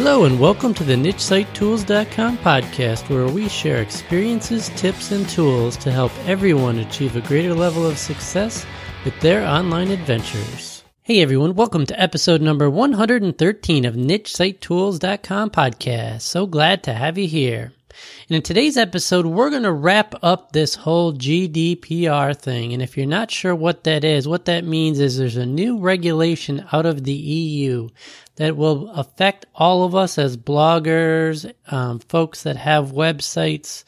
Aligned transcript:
Hello, 0.00 0.22
and 0.26 0.38
welcome 0.38 0.72
to 0.74 0.84
the 0.84 0.94
NicheSiteTools.com 0.94 2.38
podcast, 2.38 3.10
where 3.10 3.26
we 3.26 3.48
share 3.48 3.82
experiences, 3.82 4.68
tips, 4.76 5.10
and 5.10 5.28
tools 5.28 5.76
to 5.78 5.90
help 5.90 6.12
everyone 6.24 6.78
achieve 6.78 7.16
a 7.16 7.20
greater 7.20 7.52
level 7.52 7.84
of 7.84 7.98
success 7.98 8.64
with 9.04 9.18
their 9.18 9.44
online 9.44 9.90
adventures. 9.90 10.84
Hey 11.02 11.20
everyone, 11.20 11.56
welcome 11.56 11.84
to 11.84 12.00
episode 12.00 12.40
number 12.40 12.70
113 12.70 13.84
of 13.84 13.96
NicheSiteTools.com 13.96 15.50
podcast. 15.50 16.20
So 16.20 16.46
glad 16.46 16.84
to 16.84 16.94
have 16.94 17.18
you 17.18 17.26
here. 17.26 17.72
And 18.28 18.36
in 18.36 18.42
today's 18.42 18.76
episode, 18.76 19.26
we're 19.26 19.50
going 19.50 19.62
to 19.62 19.72
wrap 19.72 20.14
up 20.22 20.52
this 20.52 20.74
whole 20.74 21.12
GDPR 21.14 22.36
thing. 22.36 22.72
And 22.72 22.82
if 22.82 22.96
you're 22.96 23.06
not 23.06 23.30
sure 23.30 23.54
what 23.54 23.84
that 23.84 24.04
is, 24.04 24.28
what 24.28 24.44
that 24.44 24.64
means 24.64 25.00
is 25.00 25.16
there's 25.16 25.36
a 25.36 25.46
new 25.46 25.78
regulation 25.78 26.66
out 26.72 26.86
of 26.86 27.04
the 27.04 27.12
EU 27.12 27.88
that 28.36 28.56
will 28.56 28.90
affect 28.90 29.46
all 29.54 29.84
of 29.84 29.94
us 29.94 30.18
as 30.18 30.36
bloggers, 30.36 31.52
um, 31.72 31.98
folks 31.98 32.42
that 32.44 32.56
have 32.56 32.92
websites, 32.92 33.84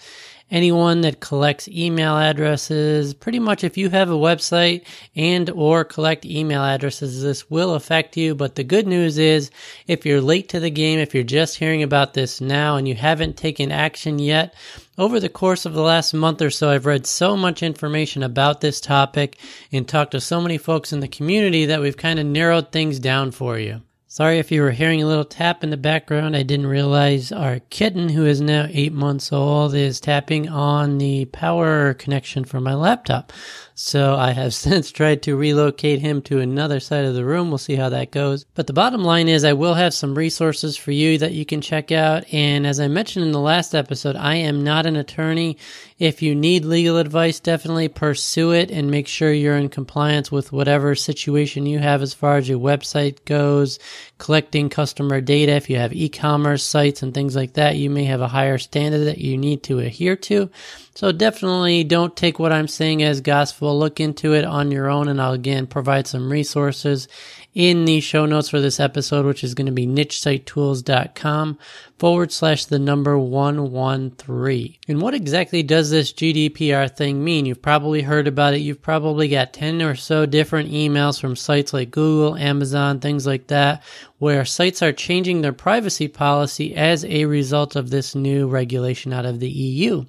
anyone 0.50 1.00
that 1.00 1.20
collects 1.20 1.68
email 1.68 2.16
addresses 2.16 3.14
pretty 3.14 3.38
much 3.38 3.64
if 3.64 3.76
you 3.76 3.88
have 3.90 4.10
a 4.10 4.14
website 4.14 4.84
and 5.14 5.48
or 5.50 5.84
collect 5.84 6.24
email 6.24 6.62
addresses 6.62 7.22
this 7.22 7.50
will 7.50 7.74
affect 7.74 8.16
you 8.16 8.34
but 8.34 8.54
the 8.54 8.64
good 8.64 8.86
news 8.86 9.18
is 9.18 9.50
if 9.86 10.04
you're 10.04 10.20
late 10.20 10.48
to 10.48 10.60
the 10.60 10.70
game 10.70 10.98
if 10.98 11.14
you're 11.14 11.24
just 11.24 11.56
hearing 11.56 11.82
about 11.82 12.14
this 12.14 12.40
now 12.40 12.76
and 12.76 12.88
you 12.88 12.94
haven't 12.94 13.36
taken 13.36 13.70
action 13.70 14.18
yet 14.18 14.54
over 14.98 15.18
the 15.18 15.30
course 15.30 15.64
of 15.64 15.72
the 15.72 15.80
last 15.80 16.12
month 16.12 16.42
or 16.42 16.50
so, 16.50 16.68
I've 16.68 16.84
read 16.84 17.06
so 17.06 17.34
much 17.34 17.62
information 17.62 18.22
about 18.22 18.60
this 18.60 18.82
topic 18.82 19.38
and 19.72 19.88
talked 19.88 20.10
to 20.10 20.20
so 20.20 20.42
many 20.42 20.58
folks 20.58 20.92
in 20.92 21.00
the 21.00 21.08
community 21.08 21.64
that 21.66 21.80
we've 21.80 21.96
kind 21.96 22.18
of 22.18 22.26
narrowed 22.26 22.70
things 22.70 22.98
down 22.98 23.30
for 23.30 23.58
you. 23.58 23.80
Sorry 24.12 24.40
if 24.40 24.50
you 24.50 24.62
were 24.62 24.72
hearing 24.72 25.00
a 25.00 25.06
little 25.06 25.24
tap 25.24 25.62
in 25.62 25.70
the 25.70 25.76
background. 25.76 26.34
I 26.34 26.42
didn't 26.42 26.66
realize 26.66 27.30
our 27.30 27.60
kitten, 27.70 28.08
who 28.08 28.26
is 28.26 28.40
now 28.40 28.66
eight 28.68 28.92
months 28.92 29.32
old, 29.32 29.72
is 29.72 30.00
tapping 30.00 30.48
on 30.48 30.98
the 30.98 31.26
power 31.26 31.94
connection 31.94 32.44
for 32.44 32.60
my 32.60 32.74
laptop. 32.74 33.32
So 33.76 34.16
I 34.16 34.32
have 34.32 34.52
since 34.66 34.90
tried 34.90 35.22
to 35.22 35.36
relocate 35.36 36.00
him 36.00 36.22
to 36.22 36.40
another 36.40 36.80
side 36.80 37.04
of 37.04 37.14
the 37.14 37.24
room. 37.24 37.50
We'll 37.50 37.58
see 37.58 37.76
how 37.76 37.88
that 37.90 38.10
goes. 38.10 38.46
But 38.56 38.66
the 38.66 38.72
bottom 38.72 39.04
line 39.04 39.28
is 39.28 39.44
I 39.44 39.52
will 39.52 39.74
have 39.74 39.94
some 39.94 40.16
resources 40.16 40.76
for 40.76 40.90
you 40.90 41.16
that 41.18 41.34
you 41.34 41.46
can 41.46 41.60
check 41.60 41.92
out. 41.92 42.24
And 42.34 42.66
as 42.66 42.80
I 42.80 42.88
mentioned 42.88 43.26
in 43.26 43.30
the 43.30 43.38
last 43.38 43.76
episode, 43.76 44.16
I 44.16 44.34
am 44.34 44.64
not 44.64 44.86
an 44.86 44.96
attorney. 44.96 45.56
If 46.00 46.22
you 46.22 46.34
need 46.34 46.64
legal 46.64 46.96
advice, 46.96 47.40
definitely 47.40 47.88
pursue 47.88 48.52
it 48.52 48.70
and 48.70 48.90
make 48.90 49.06
sure 49.06 49.30
you're 49.30 49.58
in 49.58 49.68
compliance 49.68 50.32
with 50.32 50.50
whatever 50.50 50.94
situation 50.94 51.66
you 51.66 51.78
have 51.78 52.00
as 52.00 52.14
far 52.14 52.38
as 52.38 52.48
your 52.48 52.58
website 52.58 53.22
goes, 53.26 53.78
collecting 54.16 54.70
customer 54.70 55.20
data. 55.20 55.52
If 55.52 55.68
you 55.68 55.76
have 55.76 55.92
e-commerce 55.92 56.64
sites 56.64 57.02
and 57.02 57.12
things 57.12 57.36
like 57.36 57.52
that, 57.52 57.76
you 57.76 57.90
may 57.90 58.06
have 58.06 58.22
a 58.22 58.28
higher 58.28 58.56
standard 58.56 59.04
that 59.04 59.18
you 59.18 59.36
need 59.36 59.62
to 59.64 59.78
adhere 59.78 60.16
to. 60.16 60.48
So 60.94 61.12
definitely 61.12 61.84
don't 61.84 62.16
take 62.16 62.38
what 62.38 62.52
I'm 62.52 62.68
saying 62.68 63.02
as 63.02 63.20
gospel. 63.20 63.78
Look 63.78 64.00
into 64.00 64.32
it 64.32 64.46
on 64.46 64.70
your 64.70 64.88
own, 64.88 65.06
and 65.06 65.20
I'll 65.20 65.32
again 65.32 65.66
provide 65.66 66.06
some 66.06 66.32
resources 66.32 67.08
in 67.52 67.84
the 67.84 68.00
show 68.00 68.24
notes 68.24 68.48
for 68.48 68.60
this 68.60 68.80
episode, 68.80 69.26
which 69.26 69.44
is 69.44 69.54
going 69.54 69.66
to 69.66 69.72
be 69.72 69.86
nichesitetools.com 69.86 71.58
forward 72.00 72.32
slash 72.32 72.64
the 72.64 72.78
number 72.78 73.18
113. 73.18 74.74
And 74.88 75.02
what 75.02 75.12
exactly 75.12 75.62
does 75.62 75.90
this 75.90 76.14
GDPR 76.14 76.96
thing 76.96 77.22
mean? 77.22 77.44
You've 77.44 77.60
probably 77.60 78.00
heard 78.00 78.26
about 78.26 78.54
it. 78.54 78.60
You've 78.60 78.80
probably 78.80 79.28
got 79.28 79.52
10 79.52 79.82
or 79.82 79.94
so 79.94 80.24
different 80.24 80.70
emails 80.70 81.20
from 81.20 81.36
sites 81.36 81.74
like 81.74 81.90
Google, 81.90 82.36
Amazon, 82.36 83.00
things 83.00 83.26
like 83.26 83.48
that, 83.48 83.82
where 84.18 84.46
sites 84.46 84.82
are 84.82 84.92
changing 84.92 85.42
their 85.42 85.52
privacy 85.52 86.08
policy 86.08 86.74
as 86.74 87.04
a 87.04 87.26
result 87.26 87.76
of 87.76 87.90
this 87.90 88.14
new 88.14 88.48
regulation 88.48 89.12
out 89.12 89.26
of 89.26 89.38
the 89.38 89.50
EU. 89.50 90.06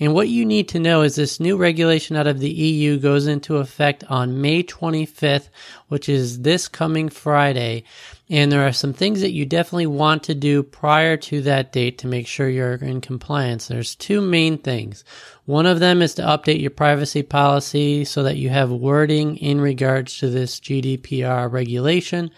And 0.00 0.14
what 0.14 0.28
you 0.28 0.46
need 0.46 0.68
to 0.70 0.80
know 0.80 1.02
is 1.02 1.16
this 1.16 1.40
new 1.40 1.58
regulation 1.58 2.16
out 2.16 2.26
of 2.26 2.40
the 2.40 2.50
EU 2.50 2.98
goes 2.98 3.26
into 3.26 3.58
effect 3.58 4.02
on 4.08 4.40
May 4.40 4.62
25th, 4.62 5.50
which 5.88 6.08
is 6.08 6.40
this 6.40 6.68
coming 6.68 7.10
Friday. 7.10 7.84
And 8.30 8.50
there 8.50 8.66
are 8.66 8.72
some 8.72 8.94
things 8.94 9.20
that 9.20 9.32
you 9.32 9.44
definitely 9.44 9.86
want 9.86 10.22
to 10.24 10.34
do 10.34 10.62
prior 10.62 11.16
to 11.18 11.42
that 11.42 11.72
date 11.72 11.98
to 11.98 12.06
make 12.06 12.26
sure 12.26 12.48
you're 12.48 12.74
in 12.74 13.02
compliance. 13.02 13.68
There's 13.68 13.94
two 13.94 14.22
main 14.22 14.56
things. 14.56 15.04
One 15.44 15.66
of 15.66 15.78
them 15.78 16.00
is 16.00 16.14
to 16.14 16.22
update 16.22 16.60
your 16.60 16.70
privacy 16.70 17.22
policy 17.22 18.04
so 18.06 18.22
that 18.22 18.38
you 18.38 18.48
have 18.48 18.70
wording 18.70 19.36
in 19.36 19.60
regards 19.60 20.18
to 20.18 20.30
this 20.30 20.58
GDPR 20.58 21.52
regulation 21.52 22.30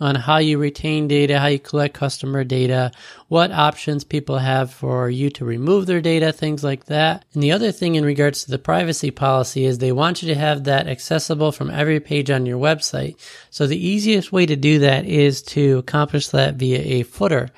on 0.00 0.14
how 0.14 0.38
you 0.38 0.58
retain 0.58 1.06
data, 1.08 1.38
how 1.38 1.48
you 1.48 1.58
collect 1.58 1.94
customer 1.94 2.42
data, 2.42 2.90
what 3.28 3.52
options 3.52 4.02
people 4.02 4.38
have 4.38 4.72
for 4.72 5.10
you 5.10 5.30
to 5.30 5.44
remove 5.44 5.86
their 5.86 6.00
data, 6.00 6.32
things 6.32 6.64
like 6.64 6.86
that. 6.86 7.24
And 7.34 7.42
the 7.42 7.52
other 7.52 7.70
thing 7.70 7.94
in 7.94 8.04
regards 8.04 8.44
to 8.44 8.50
the 8.50 8.58
privacy 8.58 9.10
policy 9.10 9.64
is 9.64 9.78
they 9.78 9.92
want 9.92 10.22
you 10.22 10.28
to 10.32 10.40
have 10.40 10.64
that 10.64 10.88
accessible 10.88 11.52
from 11.52 11.70
every 11.70 12.00
page 12.00 12.30
on 12.30 12.46
your 12.46 12.58
website. 12.58 13.16
So 13.50 13.66
the 13.66 13.86
easiest 13.86 14.32
way 14.32 14.46
to 14.46 14.56
do 14.56 14.80
that 14.80 15.04
is 15.04 15.42
to 15.42 15.78
accomplish 15.78 16.28
that 16.28 16.54
via 16.54 16.78
a 16.78 17.02
footer. 17.02 17.50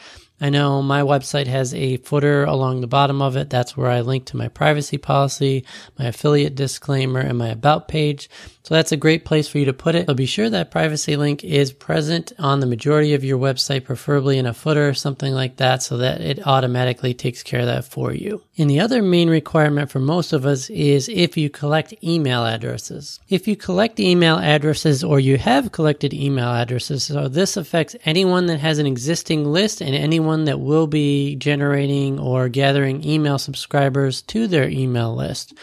I 0.43 0.51
know 0.51 0.83
my 0.83 1.03
website 1.03 1.47
has 1.47 1.73
a 1.73 1.99
footer 1.99 2.43
along 2.43 2.81
the 2.81 2.89
bottom 2.89 3.23
of 3.23 3.37
it. 3.37 3.49
That's 3.49 3.77
where 3.77 3.89
I 3.89 4.01
link 4.01 4.25
to 4.27 4.37
my 4.37 4.49
privacy 4.49 4.99
policy, 4.99 5.65
my 5.97 6.07
affiliate 6.07 6.57
disclaimer, 6.57 7.21
and 7.21 7.39
my 7.39 7.47
about 7.47 7.87
page. 7.87 8.29
So 8.65 8.75
that's 8.75 8.93
a 8.93 8.97
great 8.97 9.25
place 9.25 9.49
for 9.49 9.59
you 9.59 9.65
to 9.65 9.73
put 9.73 9.97
it. 9.97 10.07
So 10.07 10.15
be 10.15 10.27
sure 10.27 10.49
that 10.49 10.71
privacy 10.71 11.17
link 11.17 11.43
is 11.43 11.73
present 11.73 12.33
on 12.39 12.61
the 12.61 12.67
majority 12.67 13.15
of 13.15 13.25
your 13.25 13.39
website, 13.39 13.85
preferably 13.85 14.39
in 14.39 14.47
a 14.47 14.55
footer 14.55 14.89
or 14.89 14.95
something 14.95 15.33
like 15.33 15.57
that, 15.57 15.83
so 15.83 15.97
that 15.99 16.21
it 16.21 16.47
automatically 16.47 17.13
takes 17.13 17.43
care 17.43 17.61
of 17.61 17.67
that 17.67 17.85
for 17.85 18.13
you. 18.13 18.43
And 18.57 18.71
the 18.71 18.79
other 18.79 19.03
main 19.03 19.29
requirement 19.29 19.91
for 19.91 19.99
most 19.99 20.33
of 20.33 20.47
us 20.47 20.71
is 20.71 21.09
if 21.09 21.37
you 21.37 21.51
collect 21.51 21.95
email 22.05 22.45
addresses. 22.45 23.19
If 23.29 23.49
you 23.49 23.57
collect 23.57 23.99
email 23.99 24.39
addresses 24.39 25.03
or 25.03 25.19
you 25.19 25.39
have 25.39 25.73
collected 25.73 26.15
email 26.15 26.49
addresses, 26.49 27.05
so 27.05 27.27
this 27.27 27.57
affects 27.57 27.97
anyone 28.05 28.47
that 28.47 28.61
has 28.61 28.79
an 28.79 28.87
existing 28.87 29.45
list 29.45 29.81
and 29.81 29.95
anyone 29.95 30.45
that 30.45 30.61
will 30.61 30.87
be 30.87 31.35
generating 31.35 32.21
or 32.21 32.49
gathering 32.49 33.05
email 33.05 33.39
subscribers 33.39 34.23
to 34.23 34.47
their 34.47 34.69
email 34.69 35.15
list 35.17 35.55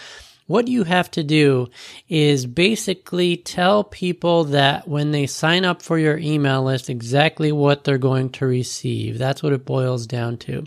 what 0.49 0.67
you 0.67 0.83
have 0.83 1.11
to 1.11 1.23
do 1.23 1.69
is 2.07 2.47
basically 2.47 3.37
tell 3.37 3.83
people 3.83 4.45
that 4.45 4.87
when 4.87 5.11
they 5.11 5.27
sign 5.27 5.63
up 5.63 5.79
for 5.79 5.99
your 5.99 6.17
email 6.17 6.63
list, 6.63 6.89
exactly 6.89 7.51
what 7.51 7.83
they're 7.83 7.99
going 7.99 8.31
to 8.31 8.47
receive. 8.47 9.19
That's 9.19 9.43
what 9.43 9.53
it 9.53 9.63
boils 9.63 10.07
down 10.07 10.37
to. 10.37 10.65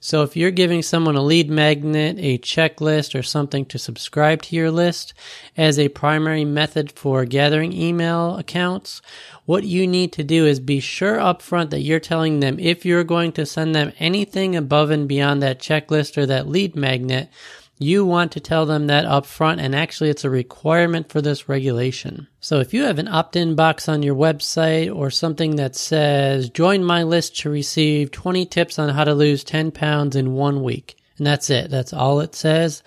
So 0.00 0.22
if 0.22 0.34
you're 0.34 0.50
giving 0.50 0.80
someone 0.80 1.14
a 1.14 1.22
lead 1.22 1.50
magnet, 1.50 2.16
a 2.18 2.38
checklist, 2.38 3.18
or 3.18 3.22
something 3.22 3.66
to 3.66 3.78
subscribe 3.78 4.40
to 4.42 4.56
your 4.56 4.70
list 4.70 5.12
as 5.58 5.78
a 5.78 5.90
primary 5.90 6.46
method 6.46 6.90
for 6.92 7.26
gathering 7.26 7.74
email 7.74 8.38
accounts, 8.38 9.02
what 9.44 9.64
you 9.64 9.86
need 9.86 10.12
to 10.12 10.24
do 10.24 10.46
is 10.46 10.58
be 10.58 10.80
sure 10.80 11.18
upfront 11.18 11.68
that 11.68 11.80
you're 11.80 12.00
telling 12.00 12.40
them 12.40 12.58
if 12.58 12.86
you're 12.86 13.04
going 13.04 13.32
to 13.32 13.44
send 13.44 13.74
them 13.74 13.92
anything 13.98 14.56
above 14.56 14.90
and 14.90 15.06
beyond 15.06 15.42
that 15.42 15.58
checklist 15.58 16.16
or 16.16 16.24
that 16.24 16.48
lead 16.48 16.74
magnet, 16.74 17.28
you 17.78 18.04
want 18.04 18.32
to 18.32 18.40
tell 18.40 18.66
them 18.66 18.86
that 18.88 19.04
up 19.04 19.26
front, 19.26 19.60
and 19.60 19.74
actually, 19.74 20.10
it's 20.10 20.24
a 20.24 20.30
requirement 20.30 21.08
for 21.10 21.20
this 21.20 21.48
regulation. 21.48 22.28
So, 22.40 22.60
if 22.60 22.74
you 22.74 22.82
have 22.84 22.98
an 22.98 23.08
opt 23.08 23.36
in 23.36 23.54
box 23.54 23.88
on 23.88 24.02
your 24.02 24.14
website 24.14 24.94
or 24.94 25.10
something 25.10 25.56
that 25.56 25.76
says, 25.76 26.50
join 26.50 26.84
my 26.84 27.02
list 27.02 27.38
to 27.40 27.50
receive 27.50 28.10
20 28.10 28.46
tips 28.46 28.78
on 28.78 28.88
how 28.90 29.04
to 29.04 29.14
lose 29.14 29.44
10 29.44 29.70
pounds 29.70 30.16
in 30.16 30.34
one 30.34 30.62
week, 30.62 30.96
and 31.16 31.26
that's 31.26 31.50
it, 31.50 31.70
that's 31.70 31.92
all 31.92 32.20
it 32.20 32.34
says, 32.34 32.82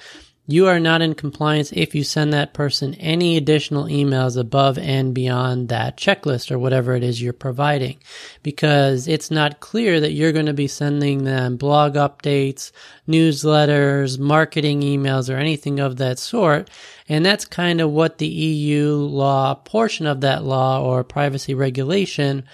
you 0.47 0.67
are 0.67 0.79
not 0.79 1.01
in 1.01 1.13
compliance 1.13 1.71
if 1.71 1.93
you 1.93 2.03
send 2.03 2.33
that 2.33 2.53
person 2.53 2.95
any 2.95 3.37
additional 3.37 3.85
emails 3.85 4.37
above 4.37 4.77
and 4.77 5.13
beyond 5.13 5.69
that 5.69 5.97
checklist 5.97 6.51
or 6.51 6.57
whatever 6.57 6.95
it 6.95 7.03
is 7.03 7.21
you're 7.21 7.31
providing 7.31 7.97
because 8.41 9.07
it's 9.07 9.29
not 9.29 9.59
clear 9.59 9.99
that 9.99 10.13
you're 10.13 10.31
going 10.31 10.47
to 10.47 10.53
be 10.53 10.67
sending 10.67 11.23
them 11.23 11.57
blog 11.57 11.93
updates, 11.93 12.71
newsletters, 13.07 14.17
marketing 14.17 14.81
emails, 14.81 15.33
or 15.33 15.37
anything 15.37 15.79
of 15.79 15.97
that 15.97 16.17
sort. 16.17 16.69
And 17.07 17.25
that's 17.25 17.45
kind 17.45 17.79
of 17.79 17.91
what 17.91 18.17
the 18.17 18.27
EU 18.27 18.95
law 18.95 19.53
portion 19.53 20.07
of 20.07 20.21
that 20.21 20.43
law 20.43 20.83
or 20.83 21.03
privacy 21.03 21.53
regulation 21.53 22.45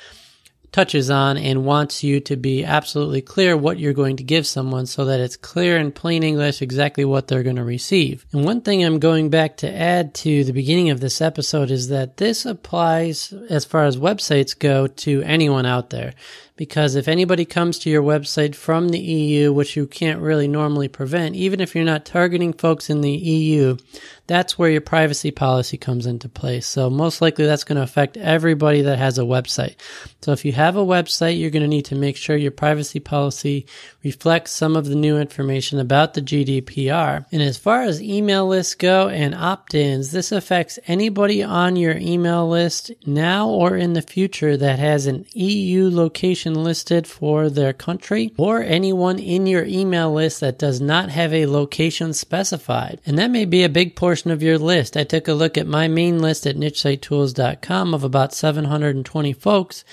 touches 0.77 1.09
on 1.09 1.37
and 1.37 1.65
wants 1.65 2.03
you 2.03 2.19
to 2.19 2.35
be 2.35 2.63
absolutely 2.63 3.19
clear 3.19 3.57
what 3.57 3.79
you're 3.79 3.93
going 3.93 4.15
to 4.15 4.23
give 4.23 4.45
someone 4.45 4.85
so 4.85 5.05
that 5.05 5.19
it's 5.19 5.35
clear 5.35 5.75
in 5.75 5.91
plain 5.91 6.21
English 6.21 6.61
exactly 6.61 7.03
what 7.03 7.27
they're 7.27 7.41
going 7.41 7.55
to 7.55 7.63
receive. 7.63 8.27
And 8.31 8.45
one 8.45 8.61
thing 8.61 8.85
I'm 8.85 8.99
going 8.99 9.31
back 9.31 9.57
to 9.57 9.75
add 9.75 10.13
to 10.15 10.43
the 10.43 10.53
beginning 10.53 10.91
of 10.91 10.99
this 10.99 11.19
episode 11.19 11.71
is 11.71 11.87
that 11.87 12.17
this 12.17 12.45
applies 12.45 13.33
as 13.49 13.65
far 13.65 13.85
as 13.85 13.97
websites 13.97 14.57
go 14.57 14.85
to 14.85 15.23
anyone 15.23 15.65
out 15.65 15.89
there 15.89 16.13
because 16.57 16.95
if 16.95 17.07
anybody 17.07 17.45
comes 17.45 17.79
to 17.79 17.89
your 17.89 18.01
website 18.01 18.55
from 18.55 18.89
the 18.89 18.99
EU, 18.99 19.53
which 19.53 19.77
you 19.77 19.85
can't 19.85 20.19
really 20.19 20.47
normally 20.47 20.87
prevent, 20.87 21.35
even 21.35 21.61
if 21.61 21.75
you're 21.75 21.85
not 21.85 22.03
targeting 22.03 22.51
folks 22.51 22.89
in 22.89 23.01
the 23.01 23.11
EU, 23.11 23.77
that's 24.25 24.57
where 24.57 24.69
your 24.69 24.81
privacy 24.81 25.31
policy 25.31 25.77
comes 25.77 26.05
into 26.05 26.27
place. 26.27 26.65
So 26.67 26.89
most 26.89 27.21
likely 27.21 27.45
that's 27.45 27.63
going 27.63 27.77
to 27.77 27.83
affect 27.83 28.17
everybody 28.17 28.81
that 28.81 28.97
has 28.97 29.17
a 29.17 29.23
website. 29.23 29.75
So 30.21 30.31
if 30.31 30.43
you 30.43 30.51
have 30.51 30.75
a 30.75 30.85
website, 30.85 31.39
you're 31.39 31.51
going 31.51 31.61
to 31.61 31.67
need 31.67 31.85
to 31.85 31.95
make 31.95 32.17
sure 32.17 32.35
your 32.35 32.51
privacy 32.51 32.99
policy 32.99 33.67
reflects 34.03 34.51
some 34.51 34.75
of 34.75 34.85
the 34.85 34.95
new 34.95 35.17
information 35.17 35.79
about 35.79 36.15
the 36.15 36.21
GDPR. 36.21 37.25
And 37.31 37.41
as 37.41 37.57
far 37.57 37.83
as 37.83 38.01
email 38.01 38.47
lists 38.47 38.75
go 38.75 39.09
and 39.09 39.35
opt-ins, 39.35 40.11
this 40.11 40.31
affects 40.31 40.79
anybody 40.87 41.43
on 41.43 41.75
your 41.75 41.95
email 41.97 42.49
list 42.49 42.91
now 43.05 43.47
or 43.47 43.77
in 43.77 43.93
the 43.93 44.01
future 44.01 44.57
that 44.57 44.79
has 44.79 45.05
an 45.05 45.25
EU 45.33 45.89
location 45.89 46.46
listed 46.53 47.07
for 47.07 47.49
their 47.49 47.73
country 47.73 48.33
or 48.37 48.61
anyone 48.61 49.19
in 49.19 49.47
your 49.47 49.65
email 49.65 50.13
list 50.13 50.39
that 50.39 50.59
does 50.59 50.79
not 50.79 51.09
have 51.09 51.33
a 51.33 51.45
location 51.45 52.13
specified. 52.13 52.99
And 53.05 53.17
that 53.17 53.31
may 53.31 53.45
be 53.45 53.63
a 53.63 53.69
big 53.69 53.95
portion 53.95 54.31
of 54.31 54.43
your 54.43 54.57
list. 54.57 54.97
I 54.97 55.03
took 55.03 55.27
a 55.27 55.33
look 55.33 55.57
at 55.57 55.67
my 55.67 55.87
main 55.87 56.19
list 56.19 56.45
at 56.45 56.55
nichesitetools.com 56.55 57.93
of 57.93 58.03
about 58.03 58.33
720 58.33 59.33
folks, 59.33 59.83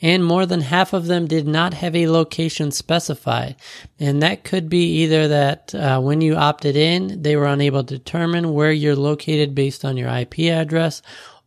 and 0.00 0.24
more 0.24 0.46
than 0.46 0.60
half 0.60 0.92
of 0.92 1.06
them 1.06 1.26
did 1.26 1.46
not 1.46 1.74
have 1.74 1.96
a 1.96 2.08
location 2.08 2.70
specified. 2.70 3.56
And 3.98 4.22
that 4.22 4.44
could 4.44 4.68
be 4.68 5.02
either 5.02 5.28
that 5.28 5.74
uh, 5.74 6.00
when 6.00 6.20
you 6.20 6.34
opted 6.36 6.76
in, 6.76 7.22
they 7.22 7.36
were 7.36 7.46
unable 7.46 7.84
to 7.84 7.98
determine 7.98 8.52
where 8.52 8.72
you're 8.72 8.96
located 8.96 9.54
based 9.54 9.84
on 9.84 9.96
your 9.96 10.08
IP 10.08 10.40
address, 10.40 11.02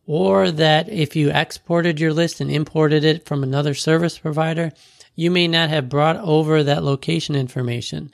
or 0.08 0.50
that 0.50 0.88
if 0.88 1.14
you 1.14 1.30
exported 1.30 2.00
your 2.00 2.14
list 2.14 2.40
and 2.40 2.50
imported 2.50 3.04
it 3.04 3.26
from 3.26 3.42
another 3.42 3.74
service 3.74 4.18
provider, 4.18 4.72
you 5.14 5.30
may 5.30 5.46
not 5.46 5.68
have 5.68 5.90
brought 5.90 6.16
over 6.16 6.62
that 6.64 6.82
location 6.82 7.36
information. 7.36 8.10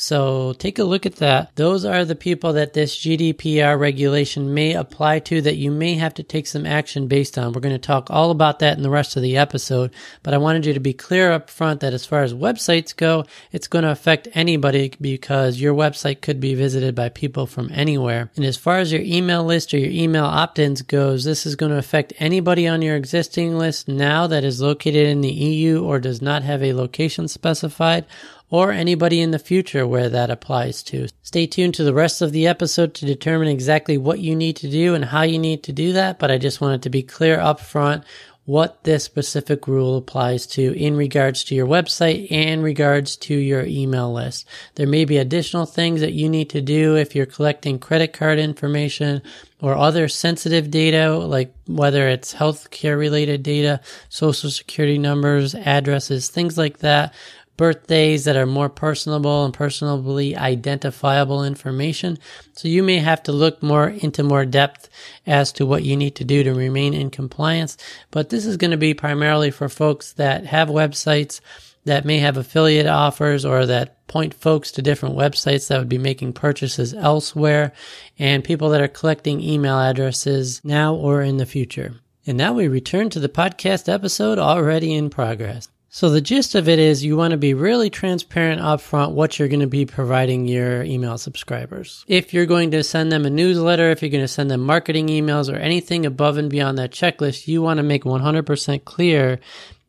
So 0.00 0.52
take 0.52 0.78
a 0.78 0.84
look 0.84 1.06
at 1.06 1.16
that. 1.16 1.56
Those 1.56 1.84
are 1.84 2.04
the 2.04 2.14
people 2.14 2.52
that 2.52 2.72
this 2.72 2.96
GDPR 2.96 3.76
regulation 3.76 4.54
may 4.54 4.74
apply 4.74 5.18
to 5.18 5.40
that 5.40 5.56
you 5.56 5.72
may 5.72 5.94
have 5.94 6.14
to 6.14 6.22
take 6.22 6.46
some 6.46 6.64
action 6.64 7.08
based 7.08 7.36
on. 7.36 7.52
We're 7.52 7.62
going 7.62 7.74
to 7.74 7.80
talk 7.80 8.08
all 8.08 8.30
about 8.30 8.60
that 8.60 8.76
in 8.76 8.84
the 8.84 8.90
rest 8.90 9.16
of 9.16 9.22
the 9.22 9.36
episode, 9.36 9.92
but 10.22 10.34
I 10.34 10.38
wanted 10.38 10.66
you 10.66 10.72
to 10.72 10.78
be 10.78 10.92
clear 10.92 11.32
up 11.32 11.50
front 11.50 11.80
that 11.80 11.94
as 11.94 12.06
far 12.06 12.22
as 12.22 12.32
websites 12.32 12.94
go, 12.94 13.24
it's 13.50 13.66
going 13.66 13.82
to 13.82 13.90
affect 13.90 14.28
anybody 14.34 14.92
because 15.00 15.60
your 15.60 15.74
website 15.74 16.20
could 16.20 16.38
be 16.38 16.54
visited 16.54 16.94
by 16.94 17.08
people 17.08 17.48
from 17.48 17.68
anywhere. 17.72 18.30
And 18.36 18.44
as 18.44 18.56
far 18.56 18.78
as 18.78 18.92
your 18.92 19.02
email 19.02 19.42
list 19.42 19.74
or 19.74 19.78
your 19.78 19.90
email 19.90 20.26
opt-ins 20.26 20.82
goes, 20.82 21.24
this 21.24 21.44
is 21.44 21.56
going 21.56 21.72
to 21.72 21.78
affect 21.78 22.12
anybody 22.20 22.68
on 22.68 22.82
your 22.82 22.94
existing 22.94 23.58
list 23.58 23.88
now 23.88 24.28
that 24.28 24.44
is 24.44 24.60
located 24.60 25.08
in 25.08 25.22
the 25.22 25.32
EU 25.32 25.82
or 25.82 25.98
does 25.98 26.22
not 26.22 26.44
have 26.44 26.62
a 26.62 26.72
location 26.72 27.26
specified 27.26 28.06
or 28.50 28.72
anybody 28.72 29.20
in 29.20 29.30
the 29.30 29.38
future 29.38 29.86
where 29.86 30.08
that 30.08 30.30
applies 30.30 30.82
to. 30.82 31.08
Stay 31.22 31.46
tuned 31.46 31.74
to 31.74 31.84
the 31.84 31.94
rest 31.94 32.22
of 32.22 32.32
the 32.32 32.46
episode 32.46 32.94
to 32.94 33.06
determine 33.06 33.48
exactly 33.48 33.98
what 33.98 34.20
you 34.20 34.34
need 34.34 34.56
to 34.56 34.70
do 34.70 34.94
and 34.94 35.04
how 35.04 35.22
you 35.22 35.38
need 35.38 35.62
to 35.64 35.72
do 35.72 35.92
that, 35.92 36.18
but 36.18 36.30
I 36.30 36.38
just 36.38 36.60
wanted 36.60 36.82
to 36.82 36.90
be 36.90 37.02
clear 37.02 37.38
up 37.38 37.60
front 37.60 38.04
what 38.48 38.82
this 38.84 39.04
specific 39.04 39.68
rule 39.68 39.98
applies 39.98 40.46
to 40.46 40.74
in 40.74 40.96
regards 40.96 41.44
to 41.44 41.54
your 41.54 41.66
website 41.66 42.32
and 42.32 42.62
regards 42.62 43.14
to 43.14 43.34
your 43.34 43.62
email 43.66 44.10
list. 44.10 44.48
There 44.76 44.86
may 44.86 45.04
be 45.04 45.18
additional 45.18 45.66
things 45.66 46.00
that 46.00 46.14
you 46.14 46.30
need 46.30 46.48
to 46.50 46.62
do 46.62 46.96
if 46.96 47.14
you're 47.14 47.26
collecting 47.26 47.78
credit 47.78 48.14
card 48.14 48.38
information 48.38 49.20
or 49.60 49.76
other 49.76 50.08
sensitive 50.08 50.70
data, 50.70 51.14
like 51.14 51.52
whether 51.66 52.08
it's 52.08 52.32
healthcare 52.32 52.98
related 52.98 53.42
data, 53.42 53.82
social 54.08 54.48
security 54.48 54.96
numbers, 54.96 55.54
addresses, 55.54 56.30
things 56.30 56.56
like 56.56 56.78
that 56.78 57.12
birthdays 57.58 58.24
that 58.24 58.36
are 58.36 58.46
more 58.46 58.70
personable 58.70 59.44
and 59.44 59.52
personally 59.52 60.34
identifiable 60.34 61.44
information. 61.44 62.16
So 62.54 62.68
you 62.68 62.82
may 62.82 62.96
have 62.98 63.22
to 63.24 63.32
look 63.32 63.62
more 63.62 63.88
into 63.88 64.22
more 64.22 64.46
depth 64.46 64.88
as 65.26 65.52
to 65.52 65.66
what 65.66 65.82
you 65.82 65.94
need 65.94 66.14
to 66.16 66.24
do 66.24 66.42
to 66.42 66.54
remain 66.54 66.94
in 66.94 67.10
compliance. 67.10 67.76
But 68.10 68.30
this 68.30 68.46
is 68.46 68.56
going 68.56 68.70
to 68.70 68.78
be 68.78 68.94
primarily 68.94 69.50
for 69.50 69.68
folks 69.68 70.14
that 70.14 70.46
have 70.46 70.68
websites 70.68 71.40
that 71.84 72.04
may 72.04 72.18
have 72.18 72.36
affiliate 72.36 72.86
offers 72.86 73.44
or 73.44 73.66
that 73.66 74.06
point 74.06 74.34
folks 74.34 74.70
to 74.72 74.82
different 74.82 75.16
websites 75.16 75.68
that 75.68 75.78
would 75.78 75.88
be 75.88 75.98
making 75.98 76.32
purchases 76.32 76.94
elsewhere 76.94 77.72
and 78.18 78.44
people 78.44 78.70
that 78.70 78.80
are 78.80 78.88
collecting 78.88 79.40
email 79.40 79.78
addresses 79.78 80.62
now 80.64 80.94
or 80.94 81.22
in 81.22 81.38
the 81.38 81.46
future. 81.46 81.94
And 82.26 82.38
now 82.38 82.52
we 82.52 82.68
return 82.68 83.10
to 83.10 83.20
the 83.20 83.28
podcast 83.28 83.92
episode 83.92 84.38
already 84.38 84.94
in 84.94 85.10
progress. 85.10 85.68
So 85.98 86.10
the 86.10 86.20
gist 86.20 86.54
of 86.54 86.68
it 86.68 86.78
is 86.78 87.04
you 87.04 87.16
want 87.16 87.32
to 87.32 87.36
be 87.36 87.54
really 87.54 87.90
transparent 87.90 88.62
upfront 88.62 89.14
what 89.14 89.36
you're 89.36 89.48
going 89.48 89.58
to 89.58 89.66
be 89.66 89.84
providing 89.84 90.46
your 90.46 90.84
email 90.84 91.18
subscribers. 91.18 92.04
If 92.06 92.32
you're 92.32 92.46
going 92.46 92.70
to 92.70 92.84
send 92.84 93.10
them 93.10 93.26
a 93.26 93.30
newsletter, 93.30 93.90
if 93.90 94.00
you're 94.00 94.12
going 94.12 94.22
to 94.22 94.28
send 94.28 94.48
them 94.48 94.60
marketing 94.60 95.08
emails 95.08 95.52
or 95.52 95.56
anything 95.56 96.06
above 96.06 96.36
and 96.36 96.48
beyond 96.48 96.78
that 96.78 96.92
checklist, 96.92 97.48
you 97.48 97.62
want 97.62 97.78
to 97.78 97.82
make 97.82 98.04
100% 98.04 98.84
clear 98.84 99.40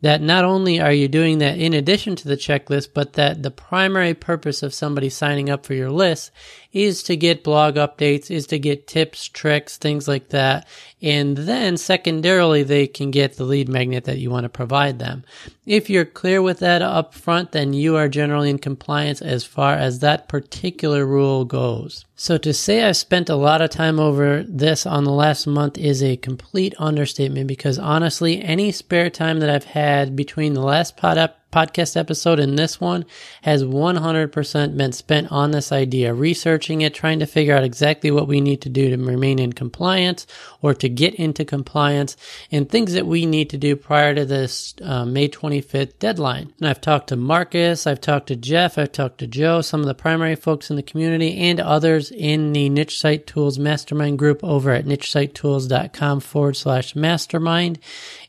that 0.01 0.19
not 0.19 0.45
only 0.45 0.79
are 0.79 0.91
you 0.91 1.07
doing 1.07 1.37
that 1.39 1.59
in 1.59 1.75
addition 1.75 2.15
to 2.15 2.27
the 2.27 2.37
checklist, 2.37 2.89
but 2.95 3.13
that 3.13 3.43
the 3.43 3.51
primary 3.51 4.15
purpose 4.15 4.63
of 4.63 4.73
somebody 4.73 5.09
signing 5.09 5.47
up 5.47 5.63
for 5.63 5.75
your 5.75 5.91
list 5.91 6.31
is 6.71 7.01
to 7.03 7.15
get 7.15 7.43
blog 7.43 7.75
updates, 7.75 8.29
is 8.29 8.45
to 8.47 8.59
get 8.59 8.87
tips, 8.87 9.27
tricks, 9.27 9.77
things 9.77 10.07
like 10.07 10.29
that. 10.29 10.67
And 11.01 11.35
then 11.35 11.77
secondarily, 11.77 12.63
they 12.63 12.85
can 12.85 13.09
get 13.09 13.37
the 13.37 13.43
lead 13.43 13.69
magnet 13.69 14.03
that 14.03 14.19
you 14.19 14.29
want 14.29 14.43
to 14.43 14.49
provide 14.49 14.99
them. 14.99 15.23
If 15.65 15.89
you're 15.89 16.05
clear 16.05 16.41
with 16.41 16.59
that 16.59 16.81
up 16.81 17.13
front, 17.13 17.53
then 17.53 17.73
you 17.73 17.95
are 17.95 18.07
generally 18.07 18.49
in 18.49 18.59
compliance 18.59 19.21
as 19.21 19.43
far 19.43 19.73
as 19.73 19.99
that 19.99 20.27
particular 20.27 21.05
rule 21.05 21.45
goes. 21.45 22.05
So 22.15 22.37
to 22.39 22.53
say 22.53 22.83
I've 22.83 22.97
spent 22.97 23.29
a 23.29 23.35
lot 23.35 23.61
of 23.61 23.69
time 23.69 23.99
over 23.99 24.43
this 24.43 24.85
on 24.85 25.05
the 25.05 25.11
last 25.11 25.47
month 25.47 25.77
is 25.77 26.03
a 26.03 26.17
complete 26.17 26.75
understatement 26.77 27.47
because 27.47 27.79
honestly, 27.79 28.41
any 28.41 28.71
spare 28.71 29.09
time 29.09 29.39
that 29.39 29.49
I've 29.49 29.63
had 29.63 30.15
between 30.15 30.53
the 30.53 30.61
last 30.61 30.97
pod 30.97 31.17
up 31.17 31.38
podcast 31.51 31.97
episode 31.97 32.39
and 32.39 32.57
this 32.57 32.79
one 32.79 33.05
has 33.41 33.63
100% 33.63 34.77
been 34.77 34.91
spent 34.91 35.31
on 35.31 35.51
this 35.51 35.71
idea, 35.71 36.13
researching 36.13 36.81
it, 36.81 36.93
trying 36.93 37.19
to 37.19 37.25
figure 37.25 37.55
out 37.55 37.63
exactly 37.63 38.11
what 38.11 38.27
we 38.27 38.41
need 38.41 38.61
to 38.61 38.69
do 38.69 38.89
to 38.89 38.97
remain 38.97 39.39
in 39.39 39.53
compliance 39.53 40.27
or 40.61 40.73
to 40.73 40.89
get 40.89 41.15
into 41.15 41.43
compliance 41.45 42.15
and 42.51 42.69
things 42.69 42.93
that 42.93 43.07
we 43.07 43.25
need 43.25 43.49
to 43.49 43.57
do 43.57 43.75
prior 43.75 44.13
to 44.13 44.25
this 44.25 44.75
uh, 44.81 45.05
May 45.05 45.27
25th 45.27 45.97
deadline. 45.99 46.53
And 46.59 46.69
I've 46.69 46.81
talked 46.81 47.09
to 47.09 47.15
Marcus, 47.15 47.87
I've 47.87 48.01
talked 48.01 48.27
to 48.27 48.35
Jeff, 48.35 48.77
I've 48.77 48.91
talked 48.91 49.19
to 49.19 49.27
Joe, 49.27 49.61
some 49.61 49.81
of 49.81 49.87
the 49.87 49.95
primary 49.95 50.35
folks 50.35 50.69
in 50.69 50.75
the 50.75 50.83
community 50.83 51.37
and 51.37 51.59
others 51.59 52.11
in 52.11 52.53
the 52.53 52.69
Niche 52.69 52.99
Site 52.99 53.27
Tools 53.27 53.57
Mastermind 53.59 54.19
group 54.19 54.43
over 54.43 54.71
at 54.71 54.85
nichesitetools.com 54.85 56.19
forward 56.19 56.55
slash 56.55 56.95
mastermind. 56.95 57.79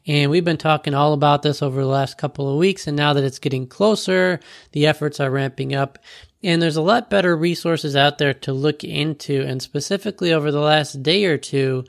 And 0.06 0.30
we've 0.30 0.44
been 0.44 0.56
talking 0.56 0.94
all 0.94 1.12
about 1.12 1.42
this 1.42 1.62
over 1.62 1.80
the 1.80 1.86
last 1.86 2.18
couple 2.18 2.50
of 2.50 2.58
weeks. 2.58 2.86
And 2.86 2.96
now 2.96 3.09
that 3.12 3.24
it's 3.24 3.38
getting 3.38 3.66
closer, 3.66 4.40
the 4.72 4.86
efforts 4.86 5.20
are 5.20 5.30
ramping 5.30 5.74
up. 5.74 5.98
And 6.42 6.60
there's 6.60 6.76
a 6.76 6.82
lot 6.82 7.10
better 7.10 7.36
resources 7.36 7.94
out 7.94 8.18
there 8.18 8.34
to 8.34 8.52
look 8.52 8.82
into. 8.82 9.42
And 9.42 9.60
specifically 9.60 10.32
over 10.32 10.50
the 10.50 10.60
last 10.60 11.02
day 11.02 11.26
or 11.26 11.36
two, 11.36 11.84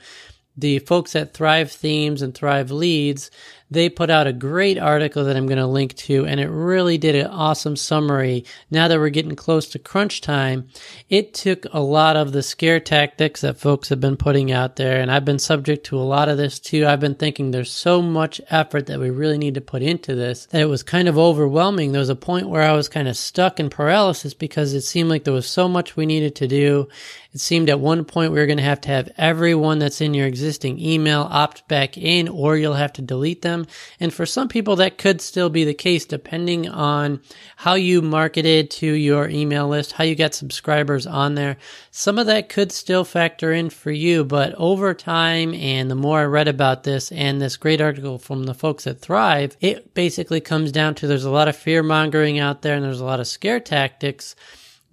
the 0.57 0.79
folks 0.79 1.15
at 1.15 1.33
Thrive 1.33 1.71
Themes 1.71 2.21
and 2.21 2.35
Thrive 2.35 2.71
Leads 2.71 3.31
they 3.71 3.89
put 3.89 4.09
out 4.09 4.27
a 4.27 4.33
great 4.33 4.77
article 4.77 5.23
that 5.23 5.37
I'm 5.37 5.47
going 5.47 5.57
to 5.57 5.65
link 5.65 5.95
to, 5.95 6.25
and 6.25 6.39
it 6.39 6.49
really 6.49 6.97
did 6.97 7.15
an 7.15 7.27
awesome 7.27 7.77
summary. 7.77 8.43
Now 8.69 8.89
that 8.89 8.99
we're 8.99 9.09
getting 9.09 9.35
close 9.35 9.67
to 9.69 9.79
crunch 9.79 10.19
time, 10.19 10.67
it 11.09 11.33
took 11.33 11.65
a 11.71 11.79
lot 11.79 12.17
of 12.17 12.33
the 12.33 12.43
scare 12.43 12.81
tactics 12.81 13.41
that 13.41 13.57
folks 13.57 13.87
have 13.87 14.01
been 14.01 14.17
putting 14.17 14.51
out 14.51 14.75
there, 14.75 14.99
and 14.99 15.09
I've 15.09 15.25
been 15.25 15.39
subject 15.39 15.85
to 15.87 15.97
a 15.97 16.03
lot 16.03 16.27
of 16.27 16.37
this 16.37 16.59
too. 16.59 16.85
I've 16.85 16.99
been 16.99 17.15
thinking 17.15 17.51
there's 17.51 17.71
so 17.71 18.01
much 18.01 18.41
effort 18.49 18.87
that 18.87 18.99
we 18.99 19.09
really 19.09 19.37
need 19.37 19.55
to 19.55 19.61
put 19.61 19.81
into 19.81 20.15
this 20.15 20.47
that 20.47 20.61
it 20.61 20.65
was 20.65 20.83
kind 20.83 21.07
of 21.07 21.17
overwhelming. 21.17 21.93
There 21.93 21.99
was 21.99 22.09
a 22.09 22.15
point 22.15 22.49
where 22.49 22.63
I 22.63 22.73
was 22.73 22.89
kind 22.89 23.07
of 23.07 23.15
stuck 23.15 23.59
in 23.59 23.69
paralysis 23.69 24.33
because 24.33 24.73
it 24.73 24.81
seemed 24.81 25.09
like 25.09 25.23
there 25.23 25.33
was 25.33 25.47
so 25.47 25.69
much 25.69 25.95
we 25.95 26.05
needed 26.05 26.35
to 26.35 26.47
do. 26.47 26.89
It 27.33 27.39
seemed 27.39 27.69
at 27.69 27.79
one 27.79 28.03
point 28.03 28.33
we 28.33 28.39
were 28.39 28.45
going 28.45 28.57
to 28.57 28.63
have 28.63 28.81
to 28.81 28.89
have 28.89 29.09
everyone 29.17 29.79
that's 29.79 30.01
in 30.01 30.13
your 30.13 30.27
existing 30.27 30.79
email 30.79 31.21
opt 31.29 31.65
back 31.69 31.97
in, 31.97 32.27
or 32.27 32.57
you'll 32.57 32.73
have 32.73 32.91
to 32.93 33.01
delete 33.01 33.41
them. 33.41 33.60
And 33.99 34.13
for 34.13 34.25
some 34.25 34.47
people, 34.47 34.75
that 34.77 34.97
could 34.97 35.21
still 35.21 35.49
be 35.49 35.63
the 35.63 35.73
case 35.73 36.05
depending 36.05 36.67
on 36.69 37.21
how 37.57 37.75
you 37.75 38.01
marketed 38.01 38.71
to 38.71 38.87
your 38.87 39.27
email 39.29 39.67
list, 39.67 39.93
how 39.93 40.03
you 40.03 40.15
got 40.15 40.33
subscribers 40.33 41.05
on 41.07 41.35
there. 41.35 41.57
Some 41.91 42.17
of 42.17 42.27
that 42.27 42.49
could 42.49 42.71
still 42.71 43.03
factor 43.03 43.51
in 43.51 43.69
for 43.69 43.91
you, 43.91 44.23
but 44.23 44.53
over 44.55 44.93
time, 44.93 45.53
and 45.53 45.89
the 45.89 45.95
more 45.95 46.19
I 46.19 46.25
read 46.25 46.47
about 46.47 46.83
this 46.83 47.11
and 47.11 47.41
this 47.41 47.57
great 47.57 47.81
article 47.81 48.17
from 48.17 48.45
the 48.45 48.53
folks 48.53 48.87
at 48.87 48.99
Thrive, 48.99 49.57
it 49.59 49.93
basically 49.93 50.41
comes 50.41 50.71
down 50.71 50.95
to 50.95 51.07
there's 51.07 51.25
a 51.25 51.31
lot 51.31 51.47
of 51.47 51.55
fear 51.55 51.83
mongering 51.83 52.39
out 52.39 52.61
there 52.61 52.75
and 52.75 52.83
there's 52.83 52.99
a 52.99 53.05
lot 53.05 53.19
of 53.19 53.27
scare 53.27 53.59
tactics 53.59 54.35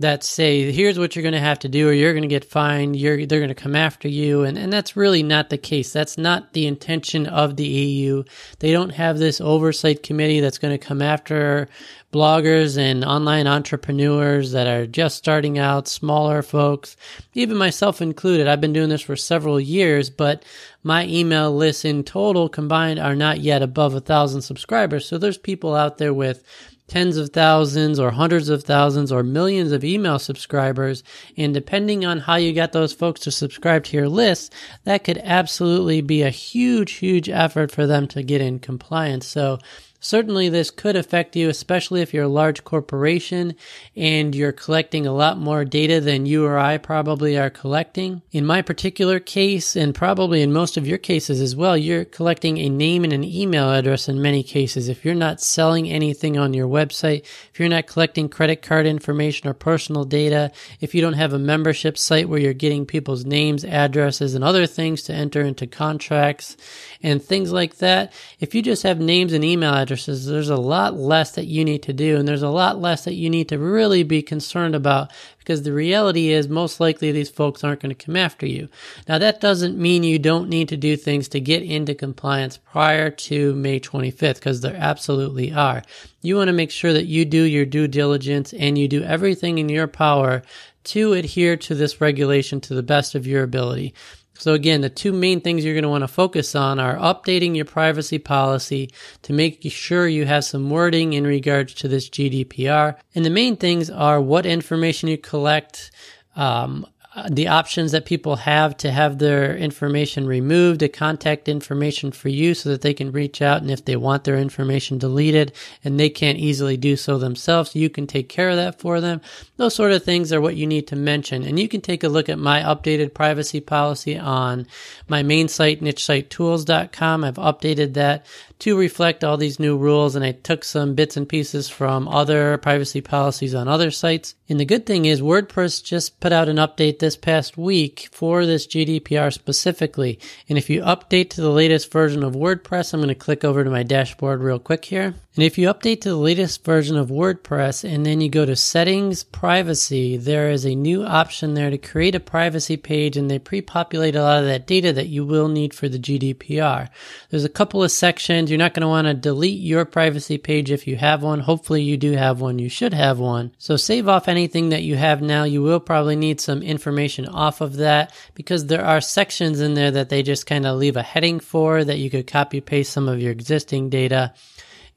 that 0.00 0.22
say 0.22 0.70
here's 0.70 0.98
what 0.98 1.16
you're 1.16 1.22
going 1.22 1.32
to 1.32 1.40
have 1.40 1.58
to 1.58 1.68
do 1.68 1.88
or 1.88 1.92
you're 1.92 2.12
going 2.12 2.22
to 2.22 2.28
get 2.28 2.44
fined 2.44 2.94
you're 2.94 3.26
they're 3.26 3.40
going 3.40 3.48
to 3.48 3.54
come 3.54 3.74
after 3.74 4.08
you 4.08 4.42
and 4.42 4.56
and 4.56 4.72
that's 4.72 4.96
really 4.96 5.22
not 5.22 5.50
the 5.50 5.58
case. 5.58 5.92
That's 5.92 6.16
not 6.16 6.52
the 6.52 6.66
intention 6.66 7.26
of 7.26 7.56
the 7.56 7.66
EU 7.66 8.24
they 8.60 8.72
don't 8.72 8.90
have 8.90 9.18
this 9.18 9.40
oversight 9.40 10.02
committee 10.02 10.40
that's 10.40 10.58
going 10.58 10.76
to 10.78 10.84
come 10.84 11.02
after 11.02 11.68
bloggers 12.12 12.78
and 12.78 13.04
online 13.04 13.46
entrepreneurs 13.46 14.52
that 14.52 14.66
are 14.66 14.86
just 14.86 15.16
starting 15.16 15.58
out 15.58 15.88
smaller 15.88 16.42
folks 16.42 16.96
even 17.34 17.56
myself 17.56 18.00
included. 18.00 18.48
I've 18.48 18.60
been 18.60 18.72
doing 18.72 18.88
this 18.88 19.02
for 19.02 19.16
several 19.16 19.60
years 19.60 20.10
but 20.10 20.44
my 20.84 21.06
email 21.06 21.54
lists 21.54 21.84
in 21.84 22.04
total 22.04 22.48
combined 22.48 22.98
are 22.98 23.16
not 23.16 23.40
yet 23.40 23.62
above 23.62 23.94
a 23.94 24.00
thousand 24.00 24.42
subscribers. 24.42 25.06
So 25.06 25.18
there's 25.18 25.36
people 25.36 25.74
out 25.74 25.98
there 25.98 26.14
with 26.14 26.42
tens 26.88 27.16
of 27.16 27.30
thousands 27.30 28.00
or 28.00 28.10
hundreds 28.10 28.48
of 28.48 28.64
thousands 28.64 29.12
or 29.12 29.22
millions 29.22 29.72
of 29.72 29.84
email 29.84 30.18
subscribers. 30.18 31.04
And 31.36 31.54
depending 31.54 32.04
on 32.04 32.18
how 32.18 32.36
you 32.36 32.52
got 32.52 32.72
those 32.72 32.92
folks 32.92 33.20
to 33.20 33.30
subscribe 33.30 33.84
to 33.84 33.96
your 33.96 34.08
list, 34.08 34.52
that 34.84 35.04
could 35.04 35.18
absolutely 35.18 36.00
be 36.00 36.22
a 36.22 36.30
huge, 36.30 36.92
huge 36.92 37.28
effort 37.28 37.70
for 37.70 37.86
them 37.86 38.08
to 38.08 38.22
get 38.22 38.40
in 38.40 38.58
compliance. 38.58 39.26
So 39.26 39.58
Certainly, 40.00 40.50
this 40.50 40.70
could 40.70 40.94
affect 40.94 41.34
you, 41.34 41.48
especially 41.48 42.02
if 42.02 42.14
you're 42.14 42.24
a 42.24 42.28
large 42.28 42.62
corporation 42.62 43.56
and 43.96 44.32
you're 44.32 44.52
collecting 44.52 45.06
a 45.06 45.12
lot 45.12 45.38
more 45.38 45.64
data 45.64 46.00
than 46.00 46.24
you 46.24 46.46
or 46.46 46.56
I 46.56 46.78
probably 46.78 47.36
are 47.36 47.50
collecting. 47.50 48.22
In 48.30 48.46
my 48.46 48.62
particular 48.62 49.18
case, 49.18 49.74
and 49.74 49.92
probably 49.92 50.40
in 50.40 50.52
most 50.52 50.76
of 50.76 50.86
your 50.86 50.98
cases 50.98 51.40
as 51.40 51.56
well, 51.56 51.76
you're 51.76 52.04
collecting 52.04 52.58
a 52.58 52.68
name 52.68 53.02
and 53.02 53.12
an 53.12 53.24
email 53.24 53.72
address 53.72 54.08
in 54.08 54.22
many 54.22 54.44
cases. 54.44 54.88
If 54.88 55.04
you're 55.04 55.16
not 55.16 55.40
selling 55.40 55.90
anything 55.90 56.38
on 56.38 56.54
your 56.54 56.68
website, 56.68 57.24
if 57.52 57.58
you're 57.58 57.68
not 57.68 57.88
collecting 57.88 58.28
credit 58.28 58.62
card 58.62 58.86
information 58.86 59.48
or 59.48 59.54
personal 59.54 60.04
data, 60.04 60.52
if 60.80 60.94
you 60.94 61.00
don't 61.00 61.14
have 61.14 61.32
a 61.32 61.40
membership 61.40 61.98
site 61.98 62.28
where 62.28 62.38
you're 62.38 62.52
getting 62.52 62.86
people's 62.86 63.24
names, 63.24 63.64
addresses, 63.64 64.36
and 64.36 64.44
other 64.44 64.66
things 64.66 65.02
to 65.02 65.12
enter 65.12 65.40
into 65.40 65.66
contracts 65.66 66.56
and 67.02 67.20
things 67.20 67.50
like 67.50 67.78
that, 67.78 68.12
if 68.38 68.54
you 68.54 68.62
just 68.62 68.84
have 68.84 69.00
names 69.00 69.32
and 69.32 69.42
email 69.42 69.74
addresses, 69.74 69.87
addresses, 69.88 70.26
there's 70.26 70.50
a 70.50 70.56
lot 70.56 70.94
less 70.96 71.30
that 71.32 71.46
you 71.46 71.64
need 71.64 71.82
to 71.84 71.92
do, 71.92 72.16
and 72.16 72.28
there's 72.28 72.42
a 72.42 72.48
lot 72.50 72.78
less 72.78 73.04
that 73.04 73.14
you 73.14 73.30
need 73.30 73.48
to 73.48 73.58
really 73.58 74.02
be 74.02 74.22
concerned 74.22 74.74
about 74.74 75.10
because 75.38 75.62
the 75.62 75.72
reality 75.72 76.28
is 76.28 76.46
most 76.46 76.78
likely 76.78 77.10
these 77.10 77.30
folks 77.30 77.64
aren't 77.64 77.80
going 77.80 77.94
to 77.94 78.04
come 78.04 78.14
after 78.14 78.46
you. 78.46 78.68
Now, 79.08 79.16
that 79.18 79.40
doesn't 79.40 79.78
mean 79.78 80.02
you 80.04 80.18
don't 80.18 80.50
need 80.50 80.68
to 80.68 80.76
do 80.76 80.94
things 80.94 81.26
to 81.28 81.40
get 81.40 81.62
into 81.62 81.94
compliance 81.94 82.58
prior 82.58 83.10
to 83.10 83.54
May 83.54 83.80
25th 83.80 84.34
because 84.34 84.60
there 84.60 84.76
absolutely 84.76 85.52
are. 85.52 85.82
You 86.20 86.36
want 86.36 86.48
to 86.48 86.52
make 86.52 86.70
sure 86.70 86.92
that 86.92 87.06
you 87.06 87.24
do 87.24 87.42
your 87.42 87.64
due 87.64 87.88
diligence 87.88 88.52
and 88.52 88.76
you 88.76 88.88
do 88.88 89.02
everything 89.02 89.56
in 89.56 89.70
your 89.70 89.86
power 89.86 90.42
to 90.84 91.12
adhere 91.14 91.56
to 91.56 91.74
this 91.74 92.00
regulation 92.00 92.60
to 92.62 92.74
the 92.74 92.82
best 92.82 93.14
of 93.14 93.26
your 93.26 93.42
ability. 93.42 93.94
So 94.38 94.54
again, 94.54 94.80
the 94.80 94.88
two 94.88 95.12
main 95.12 95.40
things 95.40 95.64
you're 95.64 95.74
going 95.74 95.82
to 95.82 95.88
want 95.88 96.04
to 96.04 96.08
focus 96.08 96.54
on 96.54 96.78
are 96.78 96.96
updating 96.96 97.56
your 97.56 97.64
privacy 97.64 98.18
policy 98.18 98.90
to 99.22 99.32
make 99.32 99.60
sure 99.70 100.06
you 100.06 100.26
have 100.26 100.44
some 100.44 100.70
wording 100.70 101.12
in 101.12 101.26
regards 101.26 101.74
to 101.74 101.88
this 101.88 102.08
GDPR. 102.08 102.96
And 103.16 103.24
the 103.24 103.30
main 103.30 103.56
things 103.56 103.90
are 103.90 104.20
what 104.20 104.46
information 104.46 105.08
you 105.08 105.18
collect, 105.18 105.90
um, 106.36 106.86
the 107.30 107.48
options 107.48 107.92
that 107.92 108.04
people 108.04 108.36
have 108.36 108.76
to 108.76 108.90
have 108.90 109.18
their 109.18 109.56
information 109.56 110.26
removed, 110.26 110.80
the 110.80 110.88
contact 110.88 111.48
information 111.48 112.12
for 112.12 112.28
you 112.28 112.54
so 112.54 112.68
that 112.70 112.82
they 112.82 112.94
can 112.94 113.12
reach 113.12 113.40
out 113.40 113.62
and 113.62 113.70
if 113.70 113.84
they 113.84 113.96
want 113.96 114.24
their 114.24 114.36
information 114.36 114.98
deleted 114.98 115.52
and 115.84 115.98
they 115.98 116.10
can't 116.10 116.38
easily 116.38 116.76
do 116.76 116.96
so 116.96 117.18
themselves, 117.18 117.74
you 117.74 117.88
can 117.88 118.06
take 118.06 118.28
care 118.28 118.50
of 118.50 118.56
that 118.56 118.78
for 118.80 119.00
them. 119.00 119.20
Those 119.56 119.74
sort 119.74 119.92
of 119.92 120.04
things 120.04 120.32
are 120.32 120.40
what 120.40 120.56
you 120.56 120.66
need 120.66 120.86
to 120.88 120.96
mention. 120.96 121.44
And 121.44 121.58
you 121.58 121.68
can 121.68 121.80
take 121.80 122.04
a 122.04 122.08
look 122.08 122.28
at 122.28 122.38
my 122.38 122.60
updated 122.60 123.14
privacy 123.14 123.60
policy 123.60 124.18
on 124.18 124.66
my 125.08 125.22
main 125.22 125.48
site, 125.48 125.80
nichesitetools.com. 125.80 127.24
I've 127.24 127.34
updated 127.34 127.94
that 127.94 128.26
to 128.60 128.76
reflect 128.76 129.22
all 129.22 129.36
these 129.36 129.60
new 129.60 129.76
rules 129.76 130.16
and 130.16 130.24
I 130.24 130.32
took 130.32 130.64
some 130.64 130.94
bits 130.94 131.16
and 131.16 131.28
pieces 131.28 131.68
from 131.68 132.08
other 132.08 132.58
privacy 132.58 133.00
policies 133.00 133.54
on 133.54 133.68
other 133.68 133.90
sites. 133.90 134.34
And 134.48 134.58
the 134.58 134.64
good 134.64 134.86
thing 134.86 135.04
is 135.04 135.20
WordPress 135.20 135.82
just 135.84 136.18
put 136.20 136.32
out 136.32 136.48
an 136.48 136.56
update 136.56 136.98
this 136.98 137.16
past 137.16 137.56
week 137.56 138.08
for 138.10 138.46
this 138.46 138.66
GDPR 138.66 139.32
specifically. 139.32 140.18
And 140.48 140.58
if 140.58 140.68
you 140.68 140.82
update 140.82 141.30
to 141.30 141.40
the 141.40 141.50
latest 141.50 141.92
version 141.92 142.24
of 142.24 142.34
WordPress, 142.34 142.92
I'm 142.92 143.00
going 143.00 143.08
to 143.08 143.14
click 143.14 143.44
over 143.44 143.62
to 143.62 143.70
my 143.70 143.82
dashboard 143.82 144.40
real 144.40 144.58
quick 144.58 144.84
here. 144.86 145.14
And 145.38 145.44
if 145.44 145.56
you 145.56 145.68
update 145.68 146.00
to 146.00 146.08
the 146.08 146.16
latest 146.16 146.64
version 146.64 146.96
of 146.96 147.10
WordPress 147.10 147.88
and 147.88 148.04
then 148.04 148.20
you 148.20 148.28
go 148.28 148.44
to 148.44 148.56
settings 148.56 149.22
privacy, 149.22 150.16
there 150.16 150.50
is 150.50 150.66
a 150.66 150.74
new 150.74 151.04
option 151.04 151.54
there 151.54 151.70
to 151.70 151.78
create 151.78 152.16
a 152.16 152.20
privacy 152.20 152.76
page 152.76 153.16
and 153.16 153.30
they 153.30 153.38
pre-populate 153.38 154.16
a 154.16 154.22
lot 154.22 154.40
of 154.40 154.46
that 154.46 154.66
data 154.66 154.92
that 154.92 155.06
you 155.06 155.24
will 155.24 155.46
need 155.46 155.72
for 155.72 155.88
the 155.88 155.98
GDPR. 155.98 156.88
There's 157.30 157.44
a 157.44 157.48
couple 157.48 157.84
of 157.84 157.92
sections. 157.92 158.47
You're 158.50 158.58
not 158.58 158.74
going 158.74 158.82
to 158.82 158.88
want 158.88 159.06
to 159.06 159.14
delete 159.14 159.60
your 159.60 159.84
privacy 159.84 160.38
page 160.38 160.70
if 160.70 160.86
you 160.86 160.96
have 160.96 161.22
one. 161.22 161.40
Hopefully 161.40 161.82
you 161.82 161.96
do 161.96 162.12
have 162.12 162.40
one. 162.40 162.58
You 162.58 162.68
should 162.68 162.94
have 162.94 163.18
one. 163.18 163.52
So 163.58 163.76
save 163.76 164.08
off 164.08 164.28
anything 164.28 164.70
that 164.70 164.82
you 164.82 164.96
have 164.96 165.22
now. 165.22 165.44
You 165.44 165.62
will 165.62 165.80
probably 165.80 166.16
need 166.16 166.40
some 166.40 166.62
information 166.62 167.26
off 167.26 167.60
of 167.60 167.76
that 167.76 168.14
because 168.34 168.66
there 168.66 168.84
are 168.84 169.00
sections 169.00 169.60
in 169.60 169.74
there 169.74 169.90
that 169.90 170.08
they 170.08 170.22
just 170.22 170.46
kind 170.46 170.66
of 170.66 170.78
leave 170.78 170.96
a 170.96 171.02
heading 171.02 171.40
for 171.40 171.84
that 171.84 171.98
you 171.98 172.10
could 172.10 172.26
copy 172.26 172.60
paste 172.60 172.92
some 172.92 173.08
of 173.08 173.20
your 173.20 173.32
existing 173.32 173.90
data 173.90 174.32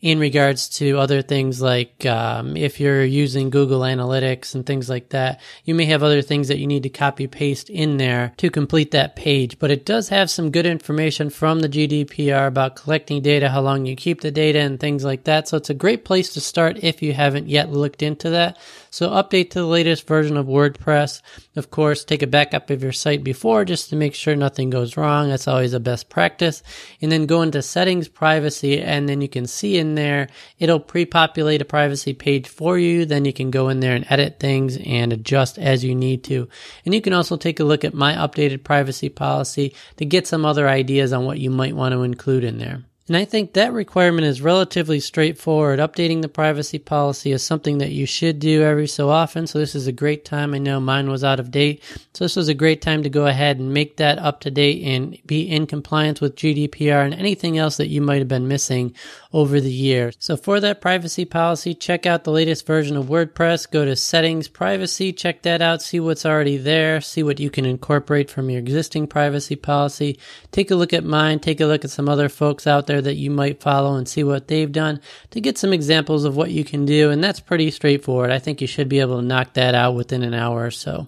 in 0.02 0.18
regards 0.18 0.68
to 0.68 0.98
other 0.98 1.22
things 1.22 1.62
like 1.62 2.06
um, 2.08 2.58
if 2.58 2.80
you're 2.80 3.06
using 3.06 3.52
Google 3.52 3.82
Analytics 3.82 4.56
and 4.56 4.66
things 4.66 4.90
like 4.90 5.10
that, 5.10 5.40
you 5.64 5.76
may 5.76 5.86
have 5.86 6.02
other 6.02 6.24
things 6.24 6.48
that 6.48 6.58
you 6.58 6.66
need 6.66 6.84
to 6.84 6.90
copy 6.90 7.28
paste 7.28 7.70
in 7.70 7.98
there 7.98 8.34
to 8.38 8.50
complete 8.50 8.92
that 8.92 9.16
page. 9.16 9.60
But 9.60 9.70
it 9.70 9.86
does 9.86 10.10
have 10.10 10.32
some 10.32 10.50
good 10.50 10.66
information 10.66 11.30
from 11.30 11.60
the 11.60 11.70
GDPR 11.70 12.48
about 12.48 12.76
collecting 12.76 13.22
data, 13.22 13.50
how 13.50 13.62
long 13.62 13.86
you 13.86 13.96
keep 13.96 14.22
the 14.22 14.32
data, 14.32 14.60
and 14.60 14.80
things 14.80 15.04
like 15.04 15.26
that. 15.26 15.48
So 15.48 15.58
it's 15.58 15.70
a 15.70 15.76
great 15.76 16.04
place 16.04 16.34
to 16.34 16.42
start 16.42 16.84
if 16.84 17.04
you 17.04 17.14
haven't 17.14 17.48
yet 17.48 17.72
looked 17.72 18.02
into 18.02 18.32
that. 18.32 18.58
So 18.94 19.10
update 19.12 19.52
to 19.52 19.60
the 19.60 19.66
latest 19.66 20.06
version 20.06 20.36
of 20.36 20.48
WordPress. 20.48 21.22
Of 21.56 21.72
course, 21.72 22.04
take 22.04 22.22
a 22.22 22.28
backup 22.28 22.70
of 22.70 22.84
your 22.84 22.92
site 22.92 23.24
before 23.24 23.64
just 23.64 23.90
to 23.90 23.96
make 23.96 24.14
sure 24.14 24.36
nothing 24.36 24.70
goes 24.70 24.98
wrong. 24.98 25.30
That's 25.30 25.48
always 25.48 25.74
a 25.74 25.80
best 25.80 26.10
practice. 26.10 26.62
And 27.02 27.10
then 27.10 27.26
go 27.26 27.42
into 27.42 27.62
settings, 27.62 28.10
privacy, 28.10 28.82
and 28.82 29.08
then 29.08 29.22
you 29.22 29.30
can 29.30 29.48
see 29.48 29.78
in 29.78 29.96
there, 29.96 30.28
it'll 30.60 30.82
pre-populate 30.82 31.62
a 31.62 31.66
privacy 31.66 32.14
page 32.14 32.50
for 32.50 32.78
you. 32.78 33.06
Then 33.06 33.24
you 33.24 33.32
can 33.32 33.50
go 33.50 33.70
in 33.70 33.80
there 33.80 33.96
and 33.96 34.06
edit 34.10 34.42
things 34.42 34.78
and 34.86 35.14
adjust 35.14 35.58
as 35.58 35.86
you 35.86 35.96
need 35.96 36.26
to. 36.26 36.50
And 36.84 36.94
you 36.94 37.00
can 37.00 37.14
also 37.14 37.38
take 37.38 37.62
a 37.62 37.64
look 37.64 37.86
at 37.86 37.94
my 37.94 38.14
updated 38.16 38.66
privacy 38.66 39.08
policy 39.08 39.74
to 39.96 40.06
get 40.06 40.28
some 40.28 40.46
other 40.46 40.68
ideas 40.68 41.14
on 41.14 41.24
what 41.24 41.40
you 41.40 41.50
might 41.50 41.78
want 41.78 41.94
to 41.94 42.04
include 42.04 42.44
in 42.44 42.58
there. 42.58 42.84
And 43.08 43.18
I 43.18 43.26
think 43.26 43.54
that 43.54 43.74
requirement 43.74 44.28
is 44.28 44.42
relatively 44.42 45.00
straightforward. 45.00 45.80
Updating 45.80 46.22
the 46.22 46.30
privacy 46.30 46.78
policy 46.78 47.32
is 47.32 47.44
something 47.44 47.80
that 47.80 47.92
you 47.92 48.06
should 48.06 48.40
do 48.40 48.62
every 48.62 48.88
so 48.88 49.10
often. 49.10 49.48
So 49.48 49.58
this 49.58 49.74
is 49.74 49.88
a 49.88 49.92
great 49.92 50.24
time. 50.24 50.54
I 50.54 50.60
know 50.60 50.80
mine 50.80 51.10
was 51.10 51.24
out 51.24 51.40
of 51.40 51.50
date. 51.50 51.84
So 52.14 52.24
this 52.24 52.36
was 52.36 52.48
a 52.48 52.54
great 52.54 52.82
time 52.82 53.02
to 53.04 53.10
go 53.10 53.26
ahead 53.26 53.58
and 53.58 53.74
make 53.74 53.98
that 53.98 54.20
up 54.20 54.40
to 54.42 54.52
date 54.52 54.84
and 54.84 55.18
be 55.26 55.42
in 55.42 55.66
compliance 55.66 56.22
with 56.22 56.36
GDPR 56.36 57.04
and 57.04 57.14
anything 57.14 57.58
else 57.58 57.78
that 57.78 57.88
you 57.88 58.02
might 58.02 58.20
have 58.20 58.28
been 58.28 58.48
missing 58.48 58.94
over 59.34 59.60
the 59.60 59.72
years. 59.72 60.16
So 60.20 60.38
for 60.38 60.60
that 60.60 60.80
privacy 60.80 61.26
policy, 61.26 61.74
check 61.74 62.06
out 62.06 62.24
the 62.24 62.32
latest 62.32 62.68
version 62.68 62.96
of 62.96 63.08
WordPress. 63.08 63.70
Go 63.72 63.84
to 63.84 63.96
settings, 63.96 64.48
privacy, 64.48 65.12
check 65.12 65.42
that 65.42 65.62
out, 65.62 65.82
see 65.82 66.00
what's 66.00 66.26
already 66.26 66.58
there, 66.58 67.02
see 67.02 67.24
what 67.24 67.40
you 67.40 67.50
can 67.50 67.66
incorporate 67.66 68.30
from 68.30 68.50
your 68.50 68.60
existing 68.60 69.08
privacy 69.08 69.56
policy. 69.56 70.20
Take 70.52 70.70
a 70.70 70.76
look 70.76 70.94
at 70.94 71.04
mine, 71.04 71.40
take 71.40 71.60
a 71.60 71.66
look 71.66 71.84
at 71.84 71.92
some 71.92 72.08
other 72.08 72.30
folks 72.30 72.68
out 72.68 72.88
there 72.88 72.91
that 73.00 73.16
you 73.16 73.30
might 73.30 73.62
follow 73.62 73.96
and 73.96 74.08
see 74.08 74.24
what 74.24 74.48
they've 74.48 74.72
done 74.72 75.00
to 75.30 75.40
get 75.40 75.58
some 75.58 75.72
examples 75.72 76.26
of 76.26 76.36
what 76.36 76.50
you 76.50 76.64
can 76.66 76.86
do. 76.86 77.12
And 77.12 77.24
that's 77.24 77.40
pretty 77.40 77.70
straightforward. 77.70 78.32
I 78.32 78.40
think 78.40 78.60
you 78.60 78.68
should 78.68 78.90
be 78.90 79.00
able 79.00 79.20
to 79.20 79.26
knock 79.26 79.54
that 79.54 79.76
out 79.76 79.96
within 79.96 80.24
an 80.24 80.34
hour 80.34 80.66
or 80.66 80.72
so. 80.72 81.08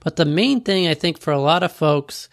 But 0.00 0.16
the 0.16 0.24
main 0.24 0.60
thing 0.60 0.88
I 0.88 0.94
think 0.94 1.18
for 1.18 1.32
a 1.32 1.40
lot 1.40 1.62
of 1.62 1.70
folks 1.70 2.28